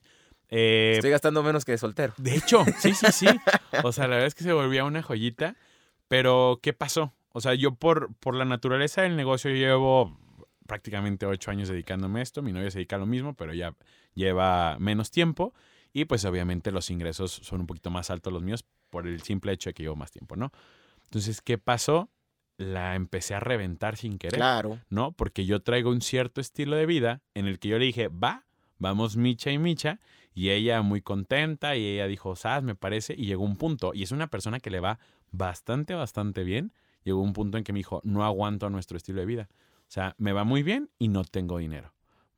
Eh, 0.51 0.93
Estoy 0.95 1.11
gastando 1.11 1.41
menos 1.43 1.63
que 1.65 1.71
de 1.73 1.77
soltero. 1.77 2.13
de 2.17 2.35
hecho, 2.35 2.63
sí, 2.79 2.93
sí, 2.93 3.07
sí. 3.11 3.27
O 3.83 3.91
sea, 3.91 4.05
la 4.07 4.15
verdad 4.15 4.27
es 4.27 4.35
que 4.35 4.43
se 4.43 4.51
volvía 4.53 4.83
una 4.83 5.01
joyita. 5.01 5.55
Pero, 6.07 6.59
¿qué 6.63 6.73
pasó? 6.73 7.13
O 7.33 7.39
sea, 7.41 7.53
yo 7.53 7.75
por, 7.75 8.13
por 8.15 8.33
la 8.35 8.45
naturaleza 8.45 9.03
del 9.03 9.15
negocio 9.15 9.51
llevo 9.51 10.17
prácticamente 10.69 11.25
ocho 11.25 11.49
años 11.49 11.67
dedicándome 11.67 12.19
a 12.19 12.23
esto. 12.23 12.43
Mi 12.43 12.53
novia 12.53 12.69
se 12.69 12.77
dedica 12.77 12.95
a 12.95 12.99
lo 12.99 13.07
mismo, 13.07 13.33
pero 13.33 13.53
ya 13.55 13.73
lleva 14.13 14.77
menos 14.79 15.09
tiempo. 15.09 15.53
Y 15.91 16.05
pues 16.05 16.23
obviamente 16.25 16.71
los 16.71 16.91
ingresos 16.91 17.31
son 17.31 17.61
un 17.61 17.67
poquito 17.67 17.89
más 17.89 18.11
altos 18.11 18.31
los 18.31 18.43
míos 18.43 18.63
por 18.91 19.07
el 19.07 19.21
simple 19.23 19.51
hecho 19.51 19.71
de 19.71 19.73
que 19.73 19.83
llevo 19.83 19.95
más 19.95 20.11
tiempo, 20.11 20.35
¿no? 20.35 20.51
Entonces, 21.05 21.41
¿qué 21.41 21.57
pasó? 21.57 22.11
La 22.57 22.95
empecé 22.95 23.33
a 23.33 23.39
reventar 23.39 23.97
sin 23.97 24.19
querer. 24.19 24.37
Claro. 24.37 24.79
¿no? 24.89 25.11
Porque 25.11 25.47
yo 25.47 25.63
traigo 25.63 25.89
un 25.89 26.01
cierto 26.01 26.39
estilo 26.39 26.75
de 26.75 26.85
vida 26.85 27.23
en 27.33 27.47
el 27.47 27.57
que 27.57 27.69
yo 27.69 27.79
le 27.79 27.85
dije, 27.85 28.07
va, 28.07 28.45
vamos 28.77 29.17
Micha 29.17 29.49
y 29.49 29.57
Micha, 29.57 29.99
y 30.35 30.51
ella 30.51 30.83
muy 30.83 31.01
contenta, 31.01 31.75
y 31.75 31.85
ella 31.85 32.05
dijo, 32.05 32.35
sabes, 32.35 32.63
me 32.63 32.75
parece, 32.75 33.15
y 33.17 33.25
llegó 33.25 33.43
un 33.43 33.57
punto, 33.57 33.91
y 33.95 34.03
es 34.03 34.11
una 34.11 34.27
persona 34.27 34.59
que 34.59 34.69
le 34.69 34.79
va 34.79 34.99
bastante, 35.31 35.95
bastante 35.95 36.43
bien, 36.43 36.71
llegó 37.03 37.21
un 37.21 37.33
punto 37.33 37.57
en 37.57 37.63
que 37.63 37.73
me 37.73 37.79
dijo, 37.79 38.01
no 38.03 38.23
aguanto 38.23 38.69
nuestro 38.69 38.97
estilo 38.97 39.19
de 39.19 39.25
vida, 39.25 39.49
o 39.89 39.91
sea, 39.91 40.15
me 40.19 40.31
va 40.33 40.43
muy 40.43 40.61
bien 40.63 40.89
y 40.99 41.07
no 41.07 41.23
tengo 41.23 41.57
dinero, 41.57 41.93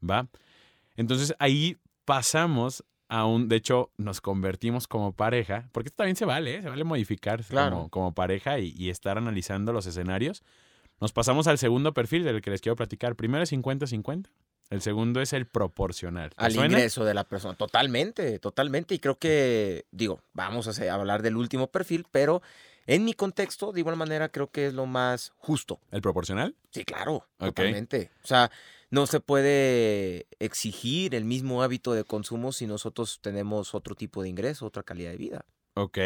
¿va? 0.08 0.27
Entonces 0.96 1.36
ahí 1.39 1.77
pasamos 2.05 2.84
a 3.10 3.25
un, 3.25 3.50
de 3.50 3.58
hecho, 3.58 3.91
nos 3.98 4.22
convertimos 4.22 4.88
como 4.88 5.12
pareja, 5.13 5.67
porque 5.74 5.89
esto 5.89 5.98
también 5.98 6.15
se 6.15 6.24
vale, 6.25 6.55
¿eh? 6.55 6.62
se 6.62 6.70
vale 6.70 6.84
modificar 6.86 7.43
Claro. 7.43 7.75
como, 7.75 7.89
como 7.89 8.13
pareja 8.13 8.60
y, 8.60 8.70
y 8.77 8.89
estar 8.89 9.17
analizando 9.17 9.74
los 9.74 9.86
escenarios. 9.86 10.43
Nos 11.01 11.12
pasamos 11.12 11.48
al 11.48 11.58
segundo 11.58 11.93
perfil 11.93 12.24
del 12.24 12.41
que 12.41 12.51
les 12.51 12.62
quiero 12.62 12.75
platicar. 12.77 13.15
Primero 13.15 13.43
es 13.43 13.51
50-50. 13.51 14.27
El 14.70 14.81
segundo 14.81 15.20
es 15.20 15.34
el 15.34 15.46
proporcional. 15.48 16.29
¿Te 16.29 16.46
Al 16.46 16.53
suena? 16.53 16.67
ingreso 16.77 17.03
de 17.03 17.13
la 17.13 17.25
persona. 17.25 17.55
Totalmente, 17.55 18.39
totalmente. 18.39 18.96
Y 18.96 19.00
creo 19.00 19.17
que, 19.17 19.86
digo, 19.91 20.22
vamos 20.31 20.79
a 20.79 20.93
hablar 20.93 21.22
del 21.22 21.36
último 21.36 21.67
perfil, 21.67 22.05
pero 22.12 22.41
en 22.88 23.05
mi 23.05 23.13
contexto, 23.13 23.71
de 23.71 23.79
igual 23.79 23.95
manera, 23.95 24.29
creo 24.29 24.50
que 24.50 24.67
es 24.67 24.73
lo 24.73 24.85
más 24.85 25.33
justo. 25.38 25.79
¿El 25.91 26.01
proporcional? 26.01 26.55
Sí, 26.71 26.83
claro, 26.83 27.27
totalmente. 27.38 28.11
O 28.23 28.27
sea, 28.27 28.51
no 28.89 29.07
se 29.07 29.19
puede 29.19 30.27
exigir 30.39 31.15
el 31.15 31.25
mismo 31.25 31.63
hábito 31.63 31.93
de 31.93 32.03
consumo 32.03 32.51
si 32.51 32.67
nosotros 32.67 33.19
tenemos 33.21 33.73
otro 33.75 33.95
tipo 33.95 34.21
de 34.23 34.29
ingreso, 34.29 34.65
otra 34.65 34.83
calidad 34.83 35.11
de 35.11 35.17
vida. 35.17 35.45
Ok. 35.75 35.97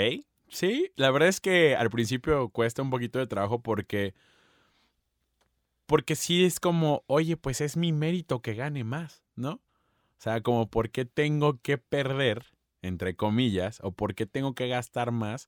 Sí, 0.49 0.91
la 0.95 1.09
verdad 1.11 1.29
es 1.29 1.39
que 1.39 1.75
al 1.75 1.89
principio 1.89 2.49
cuesta 2.49 2.81
un 2.81 2.91
poquito 2.91 3.19
de 3.19 3.27
trabajo 3.27 3.61
porque 3.61 4.13
porque 5.85 6.15
sí 6.15 6.45
es 6.45 6.59
como, 6.59 7.03
oye, 7.07 7.37
pues 7.37 7.61
es 7.61 7.77
mi 7.77 7.91
mérito 7.91 8.41
que 8.41 8.55
gane 8.55 8.83
más, 8.83 9.23
¿no? 9.35 9.53
O 9.53 9.61
sea, 10.17 10.41
como, 10.41 10.69
¿por 10.69 10.89
qué 10.89 11.05
tengo 11.05 11.59
que 11.61 11.77
perder, 11.77 12.45
entre 12.81 13.15
comillas, 13.15 13.79
o 13.83 13.91
por 13.91 14.15
qué 14.15 14.25
tengo 14.25 14.55
que 14.55 14.67
gastar 14.67 15.11
más? 15.11 15.47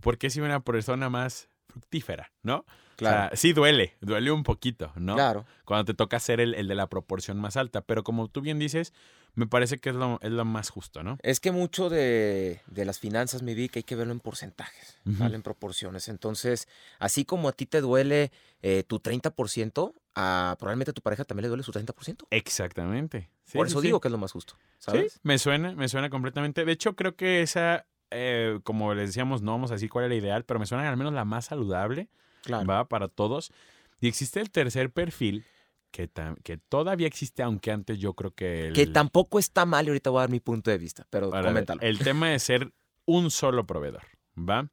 ¿Por 0.00 0.18
qué 0.18 0.30
soy 0.30 0.42
una 0.42 0.60
persona 0.60 1.08
más 1.10 1.48
fructífera, 1.68 2.32
¿no? 2.42 2.64
Claro. 2.96 3.26
O 3.26 3.28
sea, 3.30 3.36
sí 3.36 3.52
duele, 3.52 3.96
duele 4.00 4.30
un 4.30 4.44
poquito, 4.44 4.92
¿no? 4.94 5.14
Claro. 5.14 5.44
Cuando 5.64 5.84
te 5.86 5.94
toca 5.94 6.20
ser 6.20 6.40
el, 6.40 6.54
el 6.54 6.68
de 6.68 6.74
la 6.76 6.86
proporción 6.88 7.40
más 7.40 7.56
alta, 7.56 7.80
pero 7.80 8.04
como 8.04 8.28
tú 8.28 8.40
bien 8.40 8.60
dices, 8.60 8.92
me 9.34 9.48
parece 9.48 9.78
que 9.78 9.88
es 9.90 9.96
lo, 9.96 10.20
es 10.22 10.30
lo 10.30 10.44
más 10.44 10.70
justo, 10.70 11.02
¿no? 11.02 11.18
Es 11.22 11.40
que 11.40 11.50
mucho 11.50 11.90
de, 11.90 12.60
de 12.68 12.84
las 12.84 13.00
finanzas, 13.00 13.42
mi 13.42 13.54
Vic, 13.54 13.76
hay 13.76 13.82
que 13.82 13.96
verlo 13.96 14.12
en 14.12 14.20
porcentajes, 14.20 14.98
Ujú. 15.06 15.18
¿vale? 15.18 15.34
En 15.34 15.42
proporciones. 15.42 16.06
Entonces, 16.08 16.68
así 17.00 17.24
como 17.24 17.48
a 17.48 17.52
ti 17.52 17.66
te 17.66 17.80
duele 17.80 18.30
eh, 18.62 18.84
tu 18.86 19.00
30%, 19.00 19.92
a 20.14 20.54
probablemente 20.60 20.92
a 20.92 20.94
tu 20.94 21.02
pareja 21.02 21.24
también 21.24 21.42
le 21.42 21.48
duele 21.48 21.64
su 21.64 21.72
30%. 21.72 22.26
Exactamente. 22.30 23.28
Sí, 23.44 23.58
Por 23.58 23.66
sí, 23.66 23.72
eso 23.72 23.80
sí. 23.80 23.88
digo 23.88 24.00
que 24.00 24.06
es 24.06 24.12
lo 24.12 24.18
más 24.18 24.30
justo, 24.30 24.54
Sí, 24.78 24.84
¿sabes? 24.92 25.20
me 25.24 25.38
suena, 25.38 25.74
me 25.74 25.88
suena 25.88 26.08
completamente. 26.10 26.64
De 26.64 26.70
hecho, 26.70 26.94
creo 26.94 27.16
que 27.16 27.42
esa, 27.42 27.86
eh, 28.10 28.58
como 28.64 28.94
les 28.94 29.08
decíamos, 29.08 29.42
no 29.42 29.52
vamos 29.52 29.70
a 29.70 29.74
decir 29.74 29.90
cuál 29.90 30.04
era 30.06 30.14
la 30.14 30.20
ideal, 30.20 30.44
pero 30.44 30.60
me 30.60 30.66
suena 30.66 30.88
al 30.88 30.96
menos 30.96 31.12
la 31.12 31.24
más 31.24 31.46
saludable, 31.46 32.08
Claro. 32.42 32.66
va 32.66 32.84
para 32.88 33.08
todos. 33.08 33.52
Y 34.00 34.08
existe 34.08 34.40
el 34.40 34.50
tercer 34.50 34.90
perfil 34.90 35.44
que, 35.90 36.10
que 36.42 36.56
todavía 36.58 37.06
existe, 37.06 37.42
aunque 37.42 37.70
antes 37.70 37.98
yo 37.98 38.14
creo 38.14 38.32
que... 38.32 38.68
El, 38.68 38.72
Que 38.74 38.86
tampoco 38.86 39.38
está 39.38 39.64
mal 39.64 39.86
y 39.86 39.88
ahorita 39.88 40.10
voy 40.10 40.18
a 40.18 40.22
dar 40.22 40.30
mi 40.30 40.40
punto 40.40 40.70
de 40.70 40.78
vista, 40.78 41.06
pero 41.10 41.30
ver, 41.30 41.44
coméntalo. 41.44 41.80
El 41.80 41.98
tema 42.00 42.28
de 42.30 42.38
ser 42.40 42.72
un 43.06 43.30
solo 43.30 43.64
proveedor, 43.66 44.02
¿va? 44.36 44.68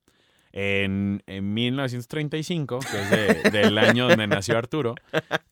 En, 0.53 1.23
en 1.27 1.53
1935, 1.53 2.79
que 2.79 3.01
es 3.01 3.09
de- 3.09 3.49
del 3.61 3.77
año 3.77 4.09
donde 4.09 4.27
nació 4.27 4.57
Arturo, 4.57 4.95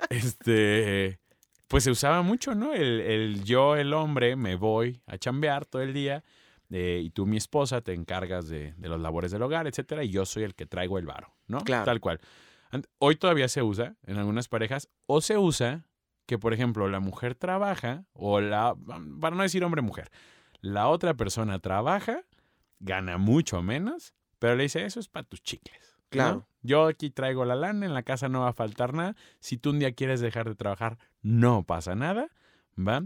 este, 0.10 1.20
pues 1.68 1.84
se 1.84 1.92
usaba 1.92 2.22
mucho, 2.22 2.56
¿no? 2.56 2.74
El, 2.74 3.00
el 3.02 3.44
yo, 3.44 3.76
el 3.76 3.94
hombre, 3.94 4.36
me 4.36 4.56
voy 4.56 5.02
a 5.06 5.18
chambear 5.18 5.66
todo 5.66 5.82
el 5.82 5.94
día 5.94 6.24
eh, 6.70 7.02
y 7.04 7.10
tú, 7.10 7.26
mi 7.26 7.38
esposa, 7.38 7.82
te 7.82 7.94
encargas 7.94 8.48
de, 8.48 8.74
de 8.74 8.90
los 8.90 9.00
labores 9.00 9.32
del 9.32 9.42
hogar, 9.42 9.68
etcétera, 9.68 10.04
y 10.04 10.10
yo 10.10 10.26
soy 10.26 10.44
el 10.44 10.56
que 10.56 10.66
traigo 10.66 10.98
el 10.98 11.06
varo, 11.06 11.36
¿no? 11.48 11.60
Claro. 11.62 11.86
Tal 11.86 12.00
cual. 12.00 12.20
Hoy 13.00 13.16
todavía 13.16 13.48
se 13.48 13.64
usa 13.64 13.96
en 14.06 14.18
algunas 14.18 14.48
parejas, 14.48 14.90
o 15.08 15.22
se 15.22 15.38
usa 15.38 15.86
que, 16.28 16.38
por 16.38 16.54
ejemplo, 16.54 16.88
la 16.88 17.00
mujer 17.00 17.34
trabaja, 17.34 18.06
o 18.14 18.40
la, 18.40 18.76
para 19.20 19.36
no 19.36 19.42
decir 19.42 19.64
hombre-mujer, 19.64 20.12
la 20.62 20.88
otra 20.88 21.16
persona 21.16 21.58
trabaja, 21.60 22.24
gana 22.80 23.18
mucho 23.18 23.64
menos, 23.64 24.14
pero 24.38 24.56
le 24.56 24.64
dice, 24.64 24.86
eso 24.86 25.00
es 25.00 25.08
para 25.08 25.28
tus 25.28 25.42
chicles. 25.42 25.98
¿no? 25.98 26.10
Claro. 26.10 26.48
Yo 26.62 26.86
aquí 26.86 27.10
traigo 27.10 27.46
la 27.46 27.56
lana, 27.56 27.86
en 27.86 27.94
la 27.94 28.04
casa 28.04 28.30
no 28.30 28.42
va 28.42 28.50
a 28.50 28.54
faltar 28.54 28.94
nada. 28.94 29.16
Si 29.40 29.58
tú 29.58 29.72
un 29.72 29.80
día 29.80 29.94
quieres 29.94 30.22
dejar 30.22 30.48
de 30.48 30.56
trabajar, 30.56 30.98
no 31.22 31.64
pasa 31.64 31.96
nada, 31.96 32.30
¿va? 32.78 33.04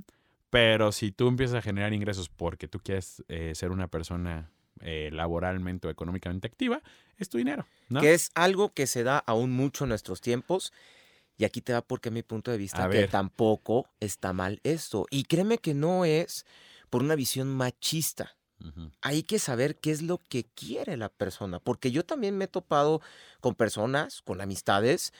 Pero 0.53 0.91
si 0.91 1.11
tú 1.11 1.27
empiezas 1.27 1.55
a 1.55 1.61
generar 1.63 1.93
ingresos 1.93 2.29
porque 2.29 2.67
tú 2.67 2.77
quieres 2.79 3.23
eh, 3.27 3.53
ser 3.55 3.71
una 3.71 3.87
persona 3.87 4.51
eh, 4.81 5.09
laboralmente 5.11 5.87
o 5.87 5.89
económicamente 5.89 6.45
activa, 6.45 6.83
es 7.17 7.27
tu 7.27 7.39
dinero, 7.39 7.65
¿no? 7.89 8.01
Que 8.01 8.13
es 8.13 8.29
algo 8.35 8.71
que 8.71 8.85
se 8.85 9.03
da 9.03 9.17
aún 9.17 9.51
mucho 9.51 9.85
en 9.85 9.89
nuestros 9.89 10.21
tiempos. 10.21 10.71
Y 11.39 11.45
aquí 11.45 11.61
te 11.61 11.73
va 11.73 11.81
porque 11.81 12.11
mi 12.11 12.21
punto 12.21 12.51
de 12.51 12.59
vista 12.59 12.85
A 12.85 12.89
que 12.91 12.99
ver. 12.99 13.09
tampoco 13.09 13.89
está 13.99 14.31
mal 14.31 14.59
esto. 14.63 15.07
Y 15.09 15.23
créeme 15.23 15.57
que 15.57 15.73
no 15.73 16.05
es 16.05 16.45
por 16.91 17.01
una 17.01 17.15
visión 17.15 17.47
machista. 17.47 18.37
Hay 19.01 19.23
que 19.23 19.39
saber 19.39 19.79
qué 19.79 19.89
es 19.89 20.03
lo 20.03 20.19
que 20.19 20.45
quiere 20.45 20.97
la 20.97 21.09
persona, 21.09 21.59
porque 21.59 21.91
yo 21.91 22.05
también 22.05 22.37
me 22.37 22.45
he 22.45 22.47
topado 22.47 23.01
con 23.41 23.55
personas, 23.55 24.21
con 24.21 24.39
amistades. 24.39 25.13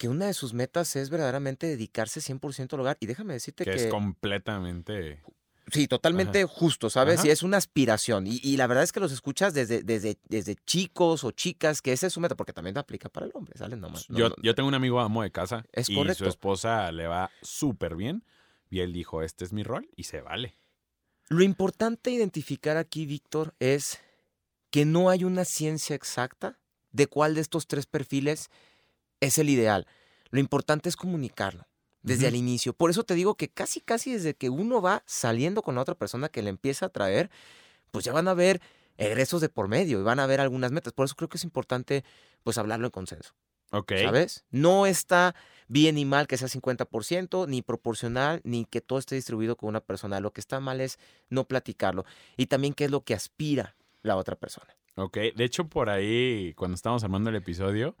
Que 0.00 0.08
una 0.08 0.24
de 0.28 0.32
sus 0.32 0.54
metas 0.54 0.96
es 0.96 1.10
verdaderamente 1.10 1.66
dedicarse 1.66 2.20
100% 2.20 2.72
al 2.72 2.80
hogar. 2.80 2.96
Y 3.00 3.06
déjame 3.06 3.34
decirte 3.34 3.64
Que 3.64 3.72
que, 3.72 3.76
es 3.84 3.86
completamente... 3.92 5.22
sí, 5.70 5.86
totalmente 5.86 6.42
justo, 6.46 6.88
¿sabes? 6.88 7.18
Ajá. 7.18 7.28
Y 7.28 7.30
es 7.30 7.42
una 7.42 7.58
aspiración. 7.58 8.26
Y, 8.26 8.40
y 8.42 8.56
la 8.56 8.66
verdad 8.66 8.82
es 8.82 8.92
que 8.92 9.00
los 9.00 9.12
escuchas 9.12 9.52
desde, 9.52 9.82
desde, 9.82 10.16
desde 10.26 10.56
chicos 10.64 11.22
o 11.22 11.32
chicas, 11.32 11.82
que 11.82 11.92
esa 11.92 12.06
es 12.06 12.14
su 12.14 12.20
meta, 12.20 12.34
porque 12.34 12.54
también 12.54 12.78
aplica 12.78 13.10
para 13.10 13.26
el 13.26 13.32
hombre, 13.34 13.58
¿sale? 13.58 13.76
No, 13.76 13.92
yo, 14.08 14.30
no- 14.30 14.34
yo 14.42 14.54
tengo 14.54 14.68
un 14.70 14.74
amigo 14.74 15.00
amo 15.00 15.22
de 15.22 15.30
casa 15.30 15.66
Es 15.70 15.90
y 15.90 15.94
correcto. 15.94 16.24
su 16.24 16.30
esposa 16.30 16.90
le 16.92 17.06
va 17.06 17.30
súper 17.42 17.94
bien 17.94 18.24
y 18.70 18.80
él 18.80 18.94
dijo, 18.94 19.22
este 19.22 19.44
es 19.44 19.52
mi 19.52 19.64
rol 19.64 19.86
y 19.96 20.04
se 20.04 20.22
vale. 20.22 20.56
Lo 21.28 21.42
importante 21.42 22.10
identificar 22.10 22.78
aquí, 22.78 23.04
Víctor, 23.04 23.54
es 23.60 24.00
que 24.70 24.86
no 24.86 25.10
hay 25.10 25.24
una 25.24 25.44
ciencia 25.44 25.94
exacta 25.94 26.58
de 26.90 27.06
cuál 27.06 27.34
de 27.34 27.42
estos 27.42 27.66
tres 27.66 27.84
perfiles 27.86 28.48
es 29.20 29.38
el 29.38 29.48
ideal. 29.48 29.86
Lo 30.30 30.40
importante 30.40 30.88
es 30.88 30.96
comunicarlo 30.96 31.66
desde 32.02 32.28
el 32.28 32.34
inicio. 32.34 32.72
Por 32.72 32.90
eso 32.90 33.04
te 33.04 33.14
digo 33.14 33.34
que 33.34 33.48
casi, 33.48 33.80
casi 33.80 34.12
desde 34.12 34.34
que 34.34 34.48
uno 34.48 34.80
va 34.80 35.02
saliendo 35.06 35.62
con 35.62 35.74
la 35.74 35.82
otra 35.82 35.94
persona 35.94 36.28
que 36.28 36.42
le 36.42 36.50
empieza 36.50 36.86
a 36.86 36.88
traer, 36.88 37.30
pues 37.90 38.04
ya 38.04 38.12
van 38.12 38.28
a 38.28 38.34
ver 38.34 38.60
egresos 38.96 39.40
de 39.40 39.48
por 39.48 39.68
medio 39.68 40.00
y 40.00 40.02
van 40.02 40.20
a 40.20 40.26
ver 40.26 40.40
algunas 40.40 40.72
metas. 40.72 40.92
Por 40.92 41.04
eso 41.04 41.14
creo 41.14 41.28
que 41.28 41.36
es 41.36 41.44
importante 41.44 42.04
pues 42.42 42.58
hablarlo 42.58 42.86
en 42.86 42.90
consenso, 42.90 43.34
Ok. 43.70 43.92
¿sabes? 44.02 44.44
No 44.50 44.86
está 44.86 45.34
bien 45.68 45.96
ni 45.96 46.04
mal 46.04 46.26
que 46.26 46.36
sea 46.36 46.48
50%, 46.48 47.46
ni 47.46 47.62
proporcional, 47.62 48.40
ni 48.44 48.64
que 48.64 48.80
todo 48.80 48.98
esté 48.98 49.14
distribuido 49.14 49.56
con 49.56 49.68
una 49.68 49.80
persona. 49.80 50.20
Lo 50.20 50.32
que 50.32 50.40
está 50.40 50.58
mal 50.60 50.80
es 50.80 50.98
no 51.28 51.44
platicarlo. 51.44 52.04
Y 52.36 52.46
también 52.46 52.74
qué 52.74 52.86
es 52.86 52.90
lo 52.90 53.04
que 53.04 53.14
aspira 53.14 53.76
la 54.02 54.16
otra 54.16 54.36
persona. 54.36 54.74
Ok, 54.96 55.18
de 55.34 55.44
hecho 55.44 55.68
por 55.68 55.90
ahí, 55.90 56.54
cuando 56.54 56.74
estábamos 56.74 57.04
armando 57.04 57.30
el 57.30 57.36
episodio, 57.36 57.94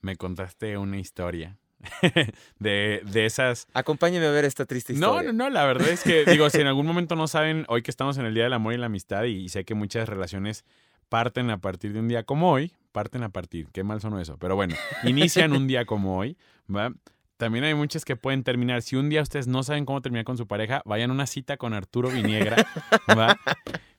me 0.00 0.16
contaste 0.16 0.76
una 0.78 0.98
historia 0.98 1.58
de, 2.58 3.02
de 3.04 3.26
esas... 3.26 3.66
Acompáñame 3.72 4.26
a 4.26 4.30
ver 4.30 4.44
esta 4.44 4.66
triste 4.66 4.92
No, 4.92 4.98
historia. 5.12 5.32
no, 5.32 5.44
no, 5.44 5.50
la 5.50 5.64
verdad 5.64 5.88
es 5.88 6.02
que, 6.02 6.24
digo, 6.24 6.50
si 6.50 6.60
en 6.60 6.66
algún 6.66 6.86
momento 6.86 7.16
no 7.16 7.26
saben, 7.28 7.64
hoy 7.68 7.82
que 7.82 7.90
estamos 7.90 8.18
en 8.18 8.26
el 8.26 8.34
Día 8.34 8.44
del 8.44 8.52
Amor 8.52 8.74
y 8.74 8.76
la 8.78 8.86
Amistad, 8.86 9.24
y, 9.24 9.48
sé 9.48 9.64
que 9.64 9.74
muchas 9.74 10.08
relaciones 10.08 10.64
parten 11.08 11.50
a 11.50 11.58
partir 11.58 11.92
de 11.92 12.00
un 12.00 12.08
día 12.08 12.22
como 12.24 12.50
hoy, 12.52 12.72
parten 12.92 13.22
a 13.22 13.30
partir, 13.30 13.68
qué 13.72 13.82
mal 13.82 14.00
sonó 14.00 14.20
eso, 14.20 14.36
pero 14.38 14.56
bueno, 14.56 14.74
inician 15.04 15.52
un 15.52 15.66
día 15.66 15.84
como 15.84 16.18
hoy, 16.18 16.36
¿va? 16.74 16.92
También 17.36 17.64
hay 17.64 17.74
muchas 17.74 18.04
que 18.04 18.16
pueden 18.16 18.44
terminar. 18.44 18.82
Si 18.82 18.96
un 18.96 19.08
día 19.08 19.22
ustedes 19.22 19.46
no 19.46 19.62
saben 19.62 19.86
cómo 19.86 20.02
terminar 20.02 20.24
con 20.26 20.36
su 20.36 20.46
pareja, 20.46 20.82
vayan 20.84 21.10
a 21.10 21.14
una 21.14 21.26
cita 21.26 21.56
con 21.56 21.72
Arturo 21.72 22.10
Viniegra, 22.10 22.66
¿va? 23.08 23.38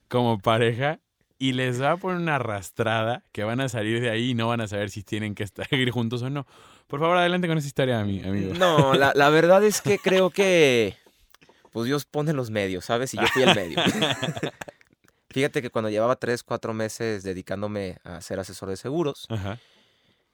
Como 0.06 0.38
pareja 0.38 1.00
y 1.42 1.54
les 1.54 1.82
va 1.82 1.90
a 1.92 1.96
poner 1.96 2.18
una 2.18 2.36
arrastrada 2.36 3.24
que 3.32 3.42
van 3.42 3.60
a 3.60 3.68
salir 3.68 4.00
de 4.00 4.10
ahí 4.10 4.30
y 4.30 4.34
no 4.34 4.46
van 4.48 4.60
a 4.60 4.68
saber 4.68 4.90
si 4.90 5.02
tienen 5.02 5.34
que 5.34 5.42
estar 5.42 5.66
juntos 5.92 6.22
o 6.22 6.30
no. 6.30 6.46
Por 6.86 7.00
favor, 7.00 7.16
adelante 7.16 7.48
con 7.48 7.58
esa 7.58 7.66
historia, 7.66 8.00
ami- 8.00 8.24
amigo. 8.24 8.54
No, 8.54 8.94
la, 8.94 9.12
la 9.14 9.28
verdad 9.30 9.64
es 9.64 9.80
que 9.80 9.98
creo 9.98 10.30
que 10.30 10.96
pues 11.72 11.86
Dios 11.86 12.04
pone 12.04 12.32
los 12.32 12.50
medios, 12.50 12.84
¿sabes? 12.84 13.12
Y 13.14 13.16
yo 13.16 13.26
fui 13.28 13.42
el 13.42 13.54
medio. 13.56 13.78
Fíjate 15.30 15.62
que 15.62 15.70
cuando 15.70 15.88
llevaba 15.90 16.16
tres, 16.16 16.42
cuatro 16.42 16.74
meses 16.74 17.22
dedicándome 17.22 17.96
a 18.04 18.20
ser 18.20 18.38
asesor 18.38 18.68
de 18.68 18.76
seguros, 18.76 19.26
Ajá. 19.30 19.58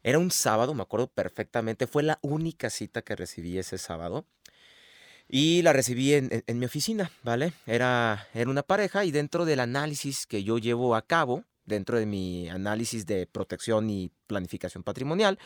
era 0.02 0.18
un 0.18 0.30
sábado, 0.32 0.74
me 0.74 0.82
acuerdo 0.82 1.06
perfectamente, 1.06 1.86
fue 1.86 2.02
la 2.02 2.18
única 2.20 2.68
cita 2.68 3.02
que 3.02 3.14
recibí 3.16 3.56
ese 3.58 3.78
sábado. 3.78 4.24
Y 5.28 5.62
la 5.62 5.73
recibí 5.73 6.14
en, 6.14 6.32
en- 6.32 6.44
en 6.47 6.58
mi 6.58 6.66
oficina, 6.66 7.11
¿vale? 7.23 7.52
Era, 7.66 8.26
era 8.35 8.49
una 8.50 8.62
pareja 8.62 9.04
y 9.04 9.11
dentro 9.11 9.44
del 9.44 9.61
análisis 9.61 10.26
que 10.26 10.42
yo 10.42 10.58
llevo 10.58 10.94
a 10.97 11.02
cabo, 11.02 11.44
dentro 11.66 11.99
de 11.99 12.06
mi 12.06 12.49
análisis 12.49 13.04
de 13.04 13.26
protección 13.26 13.90
y 13.90 14.11
planificación 14.26 14.82
patrimonial, 14.82 15.38